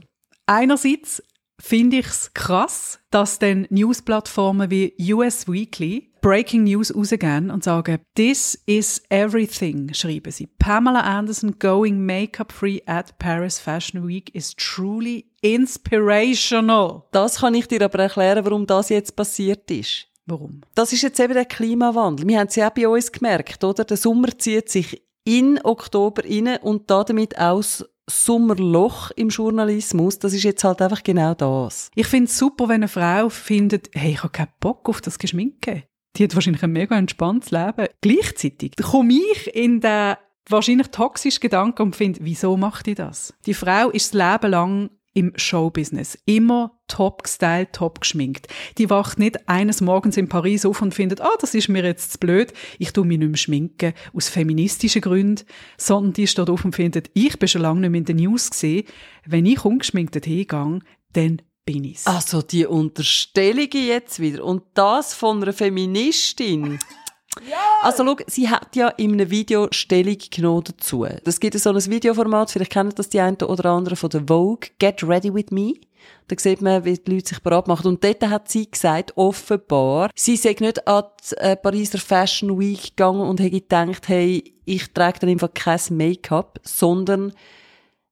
Einerseits 0.45 1.21
finde 1.59 1.97
ich 1.97 2.07
es 2.07 2.33
krass, 2.33 2.99
dass 3.11 3.39
dann 3.39 3.67
Newsplattformen 3.69 4.71
wie 4.71 4.95
US 5.13 5.47
Weekly 5.47 6.08
Breaking 6.21 6.63
News 6.63 6.93
rausgehen 6.93 7.51
und 7.51 7.63
sagen, 7.63 7.99
This 8.15 8.61
is 8.65 9.01
everything, 9.09 9.93
schreiben 9.93 10.31
sie. 10.31 10.47
Pamela 10.47 11.01
Anderson 11.01 11.57
going 11.59 12.05
makeup-free 12.05 12.81
at 12.85 13.17
Paris 13.19 13.59
Fashion 13.59 14.07
Week 14.07 14.33
is 14.35 14.55
truly 14.55 15.25
inspirational. 15.41 17.03
Das 17.11 17.39
kann 17.39 17.53
ich 17.53 17.67
dir 17.67 17.81
aber 17.81 17.99
erklären, 17.99 18.45
warum 18.45 18.65
das 18.65 18.89
jetzt 18.89 19.15
passiert 19.15 19.69
ist. 19.71 20.07
Warum? 20.25 20.61
Das 20.75 20.93
ist 20.93 21.01
jetzt 21.01 21.19
eben 21.19 21.33
der 21.33 21.45
Klimawandel. 21.45 22.27
Wir 22.27 22.39
haben 22.39 22.47
es 22.47 22.55
ja 22.55 22.69
auch 22.69 22.73
bei 22.73 22.87
uns 22.87 23.11
gemerkt, 23.11 23.63
oder? 23.63 23.83
Der 23.83 23.97
Sommer 23.97 24.37
zieht 24.37 24.69
sich 24.69 25.01
in 25.23 25.59
Oktober 25.63 26.23
rein 26.23 26.57
und 26.61 26.89
damit 26.89 27.33
das 27.33 27.85
Sommerloch 28.09 29.11
im 29.11 29.29
Journalismus. 29.29 30.19
Das 30.19 30.33
ist 30.33 30.43
jetzt 30.43 30.63
halt 30.63 30.81
einfach 30.81 31.03
genau 31.03 31.33
das. 31.33 31.91
Ich 31.95 32.07
finde 32.07 32.29
es 32.29 32.37
super, 32.37 32.67
wenn 32.67 32.81
eine 32.81 32.87
Frau 32.87 33.29
findet, 33.29 33.89
hey, 33.93 34.11
ich 34.11 34.23
habe 34.23 34.31
keinen 34.31 34.53
Bock 34.59 34.89
auf 34.89 35.01
das 35.01 35.19
Geschminke. 35.19 35.83
Die 36.15 36.23
hat 36.23 36.35
wahrscheinlich 36.35 36.63
ein 36.63 36.71
mega 36.71 36.97
entspanntes 36.97 37.51
Leben. 37.51 37.87
Gleichzeitig 38.01 38.75
komme 38.77 39.13
ich 39.13 39.53
in 39.55 39.81
den 39.81 40.15
wahrscheinlich 40.47 40.87
toxischen 40.87 41.41
Gedanken 41.41 41.83
und 41.83 41.95
finde, 41.95 42.19
wieso 42.23 42.57
macht 42.57 42.87
die 42.87 42.95
das? 42.95 43.33
Die 43.45 43.53
Frau 43.53 43.89
ist 43.89 44.13
das 44.13 44.33
Leben 44.33 44.51
lang 44.51 44.89
im 45.13 45.33
Showbusiness. 45.35 46.17
Immer 46.25 46.79
top 46.87 47.23
gestylt, 47.23 47.73
top 47.73 48.01
geschminkt. 48.01 48.47
Die 48.77 48.89
wacht 48.89 49.19
nicht 49.19 49.49
eines 49.49 49.81
Morgens 49.81 50.17
in 50.17 50.29
Paris 50.29 50.65
auf 50.65 50.81
und 50.81 50.93
findet, 50.93 51.21
ah, 51.21 51.35
das 51.39 51.53
ist 51.53 51.67
mir 51.67 51.83
jetzt 51.83 52.13
zu 52.13 52.17
blöd, 52.19 52.53
ich 52.77 52.93
tu 52.93 53.03
mich 53.03 53.19
nicht 53.19 53.27
mehr 53.27 53.37
schminken, 53.37 53.93
aus 54.13 54.29
feministischen 54.29 55.01
Gründen, 55.01 55.43
sondern 55.77 56.13
die 56.13 56.27
steht 56.27 56.49
auf 56.49 56.63
und 56.63 56.75
findet, 56.75 57.09
ich 57.13 57.37
bin 57.37 57.49
schon 57.49 57.61
lange 57.61 57.81
nicht 57.81 57.89
mehr 57.89 57.99
in 57.99 58.05
den 58.05 58.17
News 58.17 58.49
gesehen, 58.49 58.85
wenn 59.25 59.45
ich 59.45 59.65
ungeschminkt 59.65 60.23
hingehe, 60.23 60.79
dann 61.13 61.41
ich's. 61.65 62.07
Also 62.07 62.41
die 62.41 62.65
Unterstellungen 62.65 63.69
jetzt 63.87 64.19
wieder. 64.19 64.43
Und 64.43 64.63
das 64.73 65.13
von 65.13 65.41
einer 65.41 65.53
Feministin. 65.53 66.79
Also 67.83 68.03
schau, 68.03 68.17
sie 68.27 68.49
hat 68.49 68.75
ja 68.75 68.89
in 68.89 69.13
einem 69.13 69.29
Video 69.29 69.67
Stellung 69.71 70.17
genommen 70.29 70.63
dazu. 70.65 71.05
Das 71.23 71.39
gibt 71.39 71.57
so 71.57 71.69
ein 71.69 71.85
Videoformat, 71.85 72.51
vielleicht 72.51 72.71
kennen 72.71 72.91
das 72.95 73.09
die 73.09 73.19
einen 73.19 73.37
oder 73.37 73.69
anderen 73.69 73.95
von 73.95 74.09
der 74.09 74.23
Vogue, 74.27 74.69
Get 74.79 75.03
Ready 75.03 75.33
With 75.33 75.51
Me. 75.51 75.75
Da 76.27 76.35
sieht 76.37 76.61
man, 76.61 76.85
wie 76.85 76.97
die 76.97 77.11
Leute 77.11 77.29
sich 77.29 77.39
bereit 77.39 77.67
machen. 77.67 77.87
Und 77.87 78.03
dort 78.03 78.21
hat 78.27 78.49
sie 78.49 78.69
gesagt, 78.69 79.15
offenbar, 79.15 80.09
sie 80.15 80.37
sei 80.37 80.55
nicht 80.59 80.87
an 80.87 81.03
die 81.29 81.37
äh, 81.37 81.55
Pariser 81.55 81.97
Fashion 81.97 82.59
Week 82.59 82.95
gegangen 82.95 83.21
und 83.21 83.39
hätte 83.39 83.61
gedacht, 83.61 84.07
hey, 84.07 84.55
ich 84.65 84.91
trage 84.93 85.19
dann 85.19 85.29
einfach 85.29 85.53
kein 85.53 85.79
Make-up, 85.91 86.59
sondern 86.63 87.33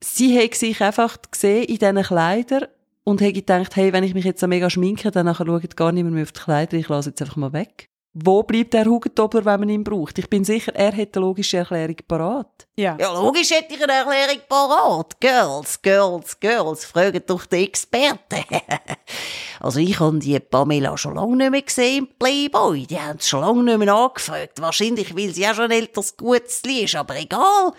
sie 0.02 0.38
hat 0.40 0.56
sich 0.56 0.82
einfach 0.82 1.18
gesehen 1.30 1.66
in 1.66 1.78
diesen 1.78 2.04
Kleidern 2.04 2.68
und 3.08 3.22
hat 3.22 3.36
gedacht, 3.36 3.78
hey, 3.78 3.94
wenn 3.94 4.04
ich 4.04 4.14
mich 4.14 4.26
jetzt 4.26 4.42
so 4.42 4.48
mega 4.48 4.70
schminke, 4.70 5.12
dann 5.12 5.28
nachher 5.28 5.46
schaut 5.46 5.78
gar 5.78 5.94
niemand 5.94 6.16
mehr 6.16 6.24
auf 6.24 6.34
die 6.34 6.42
Kleider, 6.42 6.76
ich 6.76 6.90
lasse 6.90 7.12
jetzt 7.12 7.22
einfach 7.22 7.38
mal 7.38 7.54
weg. 7.54 7.90
Wo 8.14 8.44
bleibt 8.44 8.74
der 8.74 8.84
Hugentobler, 8.84 9.46
wenn 9.46 9.62
man 9.62 9.70
ihn 9.70 9.84
braucht? 9.86 10.20
Ich 10.20 10.30
bin 10.30 10.44
sicher, 10.44 10.76
er 10.76 10.92
hat 10.92 11.16
eine 11.16 11.26
logische 11.26 11.56
Erklärung 11.56 11.96
parat. 12.06 12.68
Ja. 12.76 12.98
Ja, 13.00 13.14
logisch 13.14 13.52
hätte 13.52 13.76
ich 13.76 13.82
eine 13.82 13.94
Erklärung 13.94 14.42
parat. 14.50 15.22
Girls, 15.22 15.82
Girls, 15.82 16.38
Girls, 16.38 16.84
fragen 16.84 17.22
doch 17.26 17.46
die 17.46 17.64
Experten. 17.64 18.44
also 19.62 19.80
ich 19.80 19.98
habe 20.02 20.20
die 20.20 20.38
Pamela 20.42 20.98
schon 20.98 21.16
lange 21.16 21.38
nicht 21.38 21.52
mehr 21.52 21.62
gesehen 21.62 22.00
im 22.00 22.10
Playboy. 22.20 22.88
Die 22.88 23.00
haben 23.00 23.20
es 23.20 23.30
schon 23.30 23.40
lange 23.40 23.64
nicht 23.64 23.78
mehr 23.78 23.94
angefragt. 23.94 24.60
Wahrscheinlich, 24.60 25.16
weil 25.16 25.34
sie 25.34 25.48
auch 25.48 25.54
schon 25.54 25.66
ein 25.66 25.72
älteres 25.72 26.18
Gutzli 26.18 26.84
ist, 26.84 26.96
aber 26.96 27.16
egal. 27.16 27.72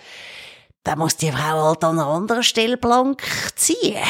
Dann 0.85 0.99
muss 0.99 1.19
die 1.19 1.31
Frau 1.31 1.65
halt 1.65 1.85
an 1.85 1.99
einer 1.99 2.09
anderen 2.09 2.43
Stelle 2.43 2.79
blank 2.79 3.23
ziehen. 3.57 3.99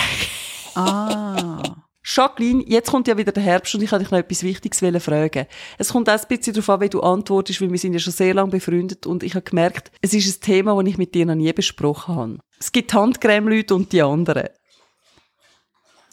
Ah. 0.78 1.75
Jacqueline, 2.04 2.62
jetzt 2.66 2.90
kommt 2.90 3.08
ja 3.08 3.16
wieder 3.18 3.32
der 3.32 3.42
Herbst 3.42 3.75
und 3.75 3.82
ich 3.82 3.90
wollte 3.90 4.04
dich 4.04 4.12
noch 4.12 4.18
etwas 4.18 4.44
Wichtiges 4.44 4.78
fragen. 5.02 5.47
Es 5.76 5.90
kommt 5.90 6.08
auch 6.08 6.14
ein 6.14 6.28
bisschen 6.28 6.54
darauf 6.54 6.70
an, 6.70 6.80
wie 6.80 6.88
du 6.88 7.00
antwortest, 7.00 7.61
weil 7.61 7.70
wir 7.70 7.78
sind 7.78 7.94
ja 7.94 7.99
schon 7.99 8.12
sehr 8.12 8.32
lange 8.32 8.52
befreundet 8.52 9.04
und 9.04 9.25
ich 9.25 9.35
habe 9.35 9.42
gemerkt, 9.42 9.90
es 10.00 10.14
ist 10.14 10.38
ein 10.38 10.40
Thema, 10.40 10.80
das 10.80 10.90
ich 10.90 10.99
mit 10.99 11.14
dir 11.14 11.26
noch 11.26 11.35
nie 11.35 11.52
besprochen 11.52 12.14
habe. 12.14 12.38
Es 12.61 12.70
gibt 12.70 12.94
Handcreme-Leute 12.94 13.75
und 13.75 13.92
die 13.92 14.02
anderen. 14.02 14.49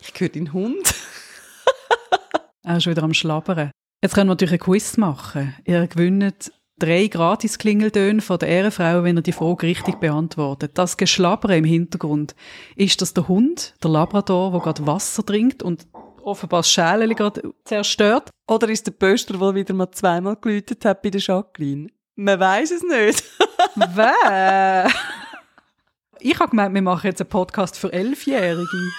Ich 0.01 0.19
höre 0.19 0.29
deinen 0.29 0.51
Hund. 0.51 0.95
Er 2.63 2.77
ist 2.77 2.87
wieder 2.87 3.03
am 3.03 3.13
Schlabbern. 3.13 3.69
Jetzt 4.01 4.15
können 4.15 4.27
wir 4.27 4.33
natürlich 4.33 4.53
ein 4.53 4.59
Quiz 4.59 4.97
machen. 4.97 5.55
Ihr 5.65 5.85
gewinnt 5.85 6.51
drei 6.79 7.07
Gratis-Klingeltöne 7.07 8.21
von 8.21 8.39
der 8.39 8.49
Ehrenfrau, 8.49 9.03
wenn 9.03 9.17
ihr 9.17 9.21
die 9.21 9.31
Frage 9.31 9.67
richtig 9.67 9.99
beantwortet. 9.99 10.77
Das 10.77 10.97
Geschlabbern 10.97 11.51
im 11.51 11.63
Hintergrund, 11.63 12.35
ist 12.75 13.01
das 13.01 13.13
der 13.13 13.27
Hund, 13.27 13.75
der 13.83 13.91
Labrador, 13.91 14.51
der 14.51 14.61
gerade 14.61 14.85
Wasser 14.85 15.25
trinkt 15.25 15.63
und 15.63 15.87
offenbar 16.21 16.59
das 16.59 16.69
Schälchen 16.69 17.15
gerade 17.15 17.53
zerstört? 17.63 18.29
Oder 18.47 18.69
ist 18.69 18.87
der 18.87 18.91
Pöster, 18.91 19.37
der 19.37 19.55
wieder 19.55 19.73
mal 19.73 19.91
zweimal 19.91 20.35
geläutet 20.35 20.83
hat 20.85 21.01
bei 21.01 21.09
der 21.09 21.21
Jacqueline? 21.21 21.89
Man 22.15 22.39
weiß 22.39 22.71
es 22.71 22.83
nicht. 22.83 23.23
Wer? 23.75 24.89
Ich 26.19 26.39
habe 26.39 26.49
gemeint, 26.49 26.73
wir 26.73 26.81
machen 26.81 27.07
jetzt 27.07 27.21
einen 27.21 27.29
Podcast 27.29 27.77
für 27.77 27.91
Elfjährige. 27.91 28.91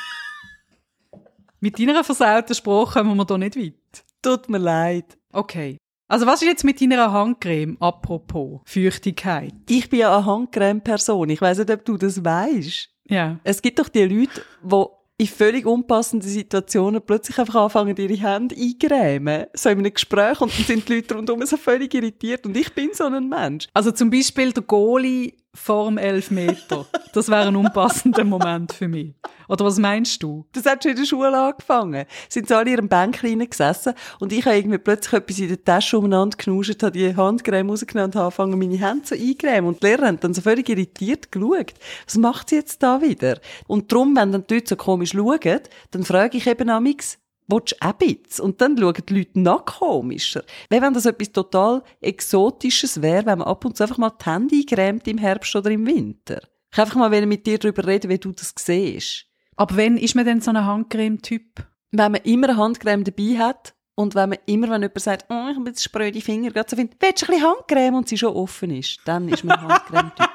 Mit 1.61 1.79
deiner 1.79 2.05
versauten 2.05 2.55
Sprache 2.55 3.01
kommen 3.01 3.17
wir 3.17 3.25
da 3.25 3.39
nicht 3.39 3.57
weit. 3.57 4.05
Tut 4.23 4.49
mir 4.49 4.59
leid. 4.59 5.17
Okay. 5.33 5.79
Also 6.09 6.27
was 6.27 6.41
ist 6.41 6.49
jetzt 6.49 6.65
mit 6.65 6.81
deiner 6.81 7.11
Handcreme, 7.13 7.77
apropos 7.81 8.61
Feuchtigkeit? 8.65 9.53
Ich 9.69 9.91
bin 9.91 10.01
ja 10.01 10.17
eine 10.17 10.25
Handcreme-Person. 10.25 11.31
Ich 11.31 11.41
weiss 11.41 11.59
nicht, 11.59 11.71
ob 11.71 11.85
du 11.85 11.97
das 11.97 12.25
weißt. 12.25 12.89
Ja. 13.09 13.41
Es 13.43 13.61
gibt 13.61 13.79
doch 13.79 13.89
die 13.89 14.05
Leute, 14.05 14.43
die 14.63 14.85
in 15.19 15.27
völlig 15.27 15.67
unpassenden 15.67 16.29
Situationen 16.29 17.01
plötzlich 17.05 17.39
einfach 17.39 17.55
anfangen, 17.57 17.97
ihre 17.97 18.15
Hände 18.15 18.55
eingrämen. 18.55 19.47
So 19.55 19.71
in 19.71 19.79
einem 19.79 19.93
Gespräch 19.93 20.41
und 20.41 20.57
dann 20.57 20.65
sind 20.65 20.89
die 20.89 20.97
Leute 20.97 21.15
rundherum 21.15 21.45
so 21.47 21.57
völlig 21.57 21.93
irritiert. 21.95 22.45
Und 22.47 22.57
ich 22.57 22.73
bin 22.73 22.91
so 22.93 23.05
ein 23.05 23.29
Mensch. 23.29 23.67
Also 23.73 23.91
zum 23.91 24.11
Beispiel 24.11 24.53
der 24.53 24.63
Goalie 24.63 25.35
vor 25.57 25.87
dem 25.87 25.99
Elfmeter. 25.99 26.87
Das 27.13 27.29
wäre 27.29 27.49
ein 27.49 27.57
unpassender 27.57 28.25
Moment 28.25 28.73
für 28.73 28.89
mich. 28.89 29.15
Oder 29.49 29.65
was 29.65 29.79
meinst 29.79 30.23
du? 30.23 30.45
Das 30.53 30.67
hat 30.67 30.83
schon 30.83 30.93
in 30.93 30.99
der 30.99 31.05
Schule 31.05 31.37
angefangen. 31.37 32.05
Sind 32.29 32.51
alle 32.53 32.71
in 32.71 32.77
ihrem 32.77 32.89
Bänkchen 32.89 33.39
gesessen 33.49 33.95
und 34.19 34.33
ich 34.33 34.45
habe 34.45 34.57
irgendwie 34.57 34.79
plötzlich 34.79 35.15
etwas 35.15 35.39
in 35.39 35.49
der 35.49 35.65
Tasche 35.65 35.99
umeinander 35.99 36.37
genuscht, 36.37 36.83
habe 36.83 36.93
die 36.93 37.17
Handcreme 37.17 37.71
rausgenommen 37.71 38.11
und 38.11 38.17
habe 38.17 38.25
angefangen, 38.25 38.59
meine 38.59 38.77
Hände 38.77 39.07
so 39.07 39.15
eingrämen. 39.15 39.69
Und 39.69 39.83
die 39.83 39.87
Lehrer 39.87 40.07
haben 40.07 40.21
dann 40.21 40.35
so 40.35 40.43
völlig 40.43 40.69
irritiert 40.69 41.33
geschaut. 41.33 41.75
Was 42.05 42.17
macht 42.17 42.51
sie 42.51 42.57
jetzt 42.57 42.83
da 42.83 43.01
wieder? 43.01 43.39
Und 43.67 43.93
darum, 43.93 44.17
wenn 44.17 44.33
dann 44.33 44.47
die 44.47 44.55
Leute 44.55 44.69
so 44.71 44.77
komisch 44.77 45.13
schauen, 45.13 45.61
dann 45.91 46.05
frage 46.05 46.37
ich 46.37 46.47
eben 46.47 46.69
amix, 46.69 47.19
Willst 47.49 47.73
du 47.73 47.87
auch 47.87 47.93
bisschen? 47.93 48.45
Und 48.45 48.61
dann 48.61 48.77
schauen 48.77 49.03
die 49.09 49.15
Leute 49.15 49.41
noch 49.41 49.65
komischer. 49.65 50.43
Wie 50.69 50.83
wenn 50.83 50.95
das 50.95 51.07
etwas 51.07 51.31
total 51.31 51.83
Exotisches 52.01 53.03
wäre, 53.03 53.27
wenn 53.27 53.39
man 53.39 53.49
ab 53.49 53.65
und 53.65 53.77
zu 53.77 53.85
einfach 53.85 53.99
mal 53.99 54.11
die 54.11 54.25
Hände 54.25 54.57
eingrämt 54.57 55.07
im 55.07 55.19
Herbst 55.19 55.55
oder 55.55 55.71
im 55.71 55.87
Winter. 55.87 56.41
Ich 56.73 56.79
einfach 56.79 56.97
mal 56.97 57.27
mit 57.27 57.47
dir 57.47 57.59
darüber 57.59 57.87
reden, 57.87 58.11
wie 58.11 58.19
du 58.19 58.33
das 58.33 58.53
siehst. 58.59 59.27
Aber 59.57 59.77
wenn 59.77 59.97
ist 59.97 60.15
man 60.15 60.25
denn 60.25 60.41
so 60.41 60.51
ein 60.51 60.65
Handcreme-Typ? 60.65 61.65
Wenn 61.93 62.13
man 62.13 62.21
immer 62.23 62.51
eine 62.51 62.59
Handcreme 62.59 63.05
dabei 63.05 63.39
hat 63.39 63.75
und 63.95 64.15
wenn 64.15 64.31
man 64.31 64.39
immer, 64.47 64.69
wenn 64.69 64.83
jemand 64.83 65.01
sagt, 65.01 65.27
oh, 65.31 65.35
ich 65.35 65.39
habe 65.39 65.61
ein 65.61 65.65
bisschen 65.65 65.85
spröde 65.85 66.21
Finger, 66.21 66.51
gerade 66.51 66.69
so 66.69 66.77
findet, 66.77 67.01
willst 67.01 67.23
du 67.23 67.27
ein 67.27 67.33
bisschen 67.33 67.49
Handcreme 67.49 67.95
und 67.95 68.09
sie 68.09 68.19
schon 68.19 68.35
offen 68.35 68.71
ist, 68.71 69.01
dann 69.05 69.29
ist 69.29 69.45
man 69.45 69.59
ein 69.59 69.69
Handcreme-Typ. 69.69 70.31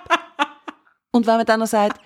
und 1.11 1.27
wenn 1.27 1.37
man 1.37 1.45
dann 1.45 1.59
noch 1.59 1.67
sagt, 1.67 2.01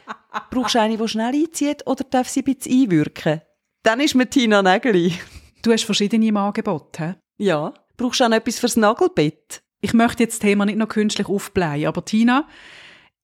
brauchst 0.50 0.76
du 0.76 0.82
eine, 0.82 0.98
die 0.98 1.08
schnell 1.08 1.34
einzieht 1.34 1.86
oder 1.86 2.04
darf 2.04 2.28
sie 2.28 2.41
ein 2.41 2.56
bisschen 2.56 2.84
einwirken? 2.84 3.41
Dann 3.86 4.00
ist 4.00 4.15
man 4.15 4.28
Tina 4.28 4.63
Nägeli. 4.63 5.13
Du 5.62 5.71
hast 5.71 5.84
verschiedene 5.84 6.26
im 6.26 6.38
Angebot, 6.38 6.98
hä? 6.98 7.13
Ja. 7.38 7.71
Brauchst 7.98 8.19
du 8.19 8.24
auch 8.24 8.30
noch 8.30 8.38
etwas 8.38 8.58
fürs 8.58 8.78
Nagelbett? 8.78 9.62
Ich 9.80 9.93
möchte 9.93 10.24
jetzt 10.24 10.34
das 10.34 10.39
Thema 10.39 10.65
nicht 10.65 10.80
noch 10.80 10.88
künstlich 10.88 11.28
aufblähen, 11.28 11.86
aber 11.86 12.04
Tina, 12.04 12.48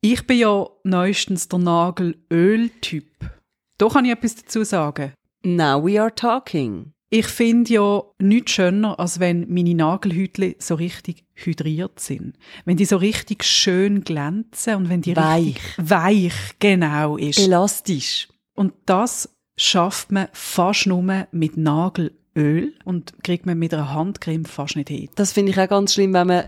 ich 0.02 0.28
bin 0.28 0.38
ja 0.38 0.68
neuestens 0.84 1.48
der 1.48 1.58
Nagelöl-Typ. 1.58 3.08
Da 3.80 3.88
kann 3.90 4.06
ich 4.06 4.12
etwas 4.12 4.36
dazu 4.36 4.64
sagen. 4.64 5.14
Now 5.44 5.84
we 5.84 6.00
are 6.00 6.14
talking. 6.14 6.94
Ich 7.10 7.26
finde 7.26 7.74
ja 7.74 8.04
nichts 8.20 8.52
schöner, 8.52 9.00
als 9.00 9.20
wenn 9.20 9.52
meine 9.52 9.74
Nagelhütli 9.74 10.58
so 10.60 10.76
richtig 10.76 11.26
hydriert 11.34 12.00
sind. 12.00 12.38
Wenn 12.66 12.78
die 12.78 12.86
so 12.86 12.98
richtig 12.98 13.44
schön 13.46 14.04
glänzen 14.04 14.76
und 14.76 14.90
wenn 14.90 15.02
die 15.02 15.16
Weich. 15.16 15.56
richtig 15.56 15.90
weich 15.90 16.56
genau 16.60 17.18
ist. 17.18 17.40
Elastisch. 17.40 18.28
Und 18.54 18.74
das 18.86 19.28
schafft 19.62 20.12
man 20.12 20.28
fast 20.34 20.88
nur 20.88 21.04
mit 21.32 21.56
Nagelöl 21.56 22.74
und 22.84 23.24
kriegt 23.24 23.46
man 23.46 23.60
mit 23.60 23.74
einer 23.74 23.94
Handcreme 23.94 24.46
fast 24.46 24.76
nicht 24.76 24.90
hin. 24.90 25.10
Das 25.16 25.34
finde 25.34 25.52
ich 25.52 25.60
auch 25.60 25.70
ganz 25.70 25.94
schlimm, 25.94 26.14
wenn 26.14 26.28
man 26.28 26.46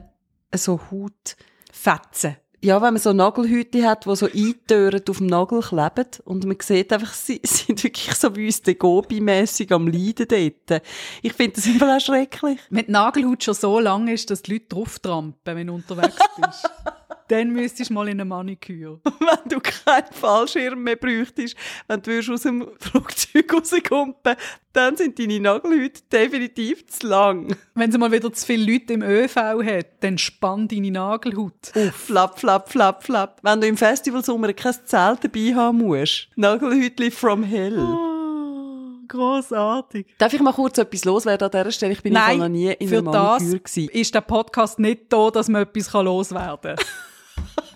so 0.54 0.80
Haut, 0.89 1.36
Fetzen. 1.71 2.38
ja, 2.62 2.82
wenn 2.82 2.93
man 2.93 3.02
so 3.02 3.13
Nagelhüte 3.13 3.88
hat, 3.88 4.06
die 4.06 4.15
so 4.15 4.26
eintören 4.26 5.02
auf 5.08 5.17
dem 5.17 5.28
Nagel 5.28 5.62
kleben 5.62 6.08
und 6.26 6.45
man 6.45 6.58
sieht 6.60 6.91
einfach, 6.91 7.13
sie 7.13 7.39
sind 7.43 7.84
wirklich 7.84 8.15
so 8.15 8.36
wie 8.36 8.47
uns 8.47 8.62
Gobi-mässig 8.63 9.71
am 9.71 9.88
Leiden 9.88 10.28
dort. 10.28 10.82
Ich 11.21 11.34
finde 11.34 11.56
das 11.56 11.67
immer 11.67 11.95
auch 11.95 12.02
schrecklich. 12.02 12.60
Wenn 12.71 12.86
die 12.86 12.91
Nagelhaut 12.91 13.43
schon 13.43 13.54
so 13.54 13.80
lang 13.80 14.08
ist, 14.08 14.32
dass 14.32 14.41
die 14.41 14.54
Leute 14.54 14.65
drauf 14.69 14.99
trampen, 14.99 15.56
wenn 15.56 15.67
du 15.67 15.76
unterwegs 15.76 16.17
bist, 16.38 16.69
dann 17.27 17.51
müsstest 17.51 17.89
du 17.89 17.93
mal 17.93 18.07
in 18.07 18.19
eine 18.19 18.25
Maniküre. 18.25 18.99
wenn 19.03 19.49
du 19.49 19.59
keinen 19.59 20.12
Fallschirm 20.12 20.83
mehr 20.83 20.95
bräuchtest, 20.95 21.55
wenn 21.88 22.01
du 22.01 22.19
aus 22.33 22.41
dem 22.41 22.67
Flugzeug 22.79 23.53
rauskumpen, 23.53 24.36
dann 24.73 24.97
sind 24.97 25.19
deine 25.19 25.39
Nagelhüte 25.39 26.01
definitiv 26.12 26.88
zu 26.88 27.07
lang. 27.07 27.55
Wenn 27.75 27.91
sie 27.91 27.97
mal 27.97 28.12
wieder 28.12 28.31
zu 28.33 28.45
viele 28.45 28.71
Leute 28.71 28.93
im 28.93 29.03
ÖV 29.03 29.36
hat, 29.36 29.88
dann 30.01 30.17
spann 30.17 30.67
deine 30.67 30.91
Nagelhaut. 30.91 31.71
Flap, 31.93 32.39
flap, 32.39 32.69
flap, 32.69 33.03
flap. 33.03 33.39
Wenn 33.43 33.62
du 33.62 33.67
im 33.67 33.77
Festivalsommer 33.77 34.53
kein 34.53 34.73
Zelt 34.86 35.23
dabei 35.23 35.53
haben 35.55 35.77
musst. 35.77 36.27
Nagelhütli 36.36 37.12
from 37.12 37.43
hell. 37.43 37.77
Oh, 37.77 39.07
grossartig. 39.07 40.07
Darf 40.17 40.33
ich 40.33 40.41
mal 40.41 40.53
kurz 40.53 40.77
etwas 40.77 41.05
loswerden 41.05 41.45
an 41.45 41.51
dieser 41.51 41.71
Stelle? 41.71 41.93
Ich 41.93 42.01
bin 42.03 42.13
Nein, 42.13 42.39
noch 42.39 42.47
nie 42.49 42.71
in 42.73 42.89
für 42.89 42.97
einer 42.97 43.12
das 43.12 43.41
Maniküre 43.41 43.59
gewesen. 43.59 43.89
ist 43.89 44.15
der 44.15 44.21
Podcast 44.21 44.79
nicht 44.79 45.01
da, 45.09 45.29
dass 45.29 45.47
man 45.49 45.63
etwas 45.63 45.93
loswerden 45.93 46.75
kann. 46.75 46.86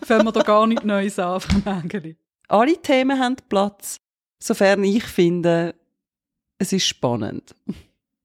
Fangen 0.08 0.24
wir 0.24 0.32
da 0.32 0.42
gar 0.42 0.66
nichts 0.66 0.86
Neues 0.86 1.20
an, 1.20 1.42
Frau 1.42 1.60
Mägeli. 1.70 2.16
Alle 2.48 2.82
Themen 2.82 3.20
haben 3.20 3.36
Platz, 3.50 3.98
sofern 4.42 4.86
ich 4.86 5.04
finde, 5.04 5.76
es 6.60 6.72
ist 6.72 6.86
spannend. 6.86 7.54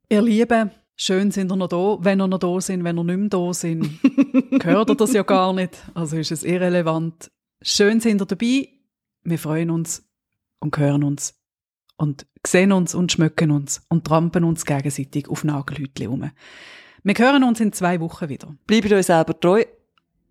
Ihr 0.09 0.23
Lieben, 0.23 0.71
schön 0.95 1.33
sind 1.33 1.51
ihr 1.51 1.57
noch 1.57 1.67
da. 1.67 1.99
Wenn 1.99 2.21
ihr 2.21 2.29
noch 2.29 2.39
da 2.39 2.61
sind, 2.61 2.85
wenn 2.85 2.99
ihr 2.99 3.03
nicht 3.03 3.19
mehr 3.19 3.29
da 3.29 3.53
sind, 3.53 3.99
hört 4.63 4.91
ihr 4.91 4.95
das 4.95 5.13
ja 5.13 5.25
gar 5.25 5.53
nicht. 5.53 5.77
Also 5.93 6.19
ist 6.19 6.31
es 6.31 6.45
irrelevant. 6.45 7.33
Schön 7.63 7.99
sind 7.99 8.23
ihr 8.23 8.27
dabei. 8.27 8.69
Wir 9.25 9.39
freuen 9.41 9.71
uns 9.71 10.09
und 10.61 10.79
hören 10.79 11.03
uns 11.03 11.35
und 11.97 12.27
sehen 12.47 12.71
uns 12.71 12.95
und 12.95 13.11
schmücken 13.11 13.51
uns 13.51 13.83
und 13.89 14.07
trampen 14.07 14.45
uns 14.45 14.65
gegenseitig 14.65 15.29
auf 15.29 15.43
Nagelhütli 15.43 16.07
um. 16.07 16.31
Wir 17.03 17.15
hören 17.15 17.43
uns 17.43 17.59
in 17.59 17.73
zwei 17.73 17.99
Wochen 17.99 18.29
wieder. 18.29 18.55
Bleibt 18.69 18.93
euch 18.93 19.07
selber 19.07 19.39
treu, 19.39 19.65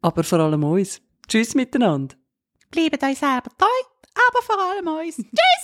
aber 0.01 0.23
vor 0.23 0.39
allem 0.39 0.63
uns. 0.63 1.01
Tschüss 1.31 1.55
miteinander. 1.55 2.17
Bleibt 2.71 3.01
euch 3.01 3.17
selber 3.17 3.49
treu, 3.57 3.67
aber 4.27 4.41
vor 4.43 4.59
allem 4.59 4.87
uns. 4.87 5.15
Tschüss! 5.15 5.60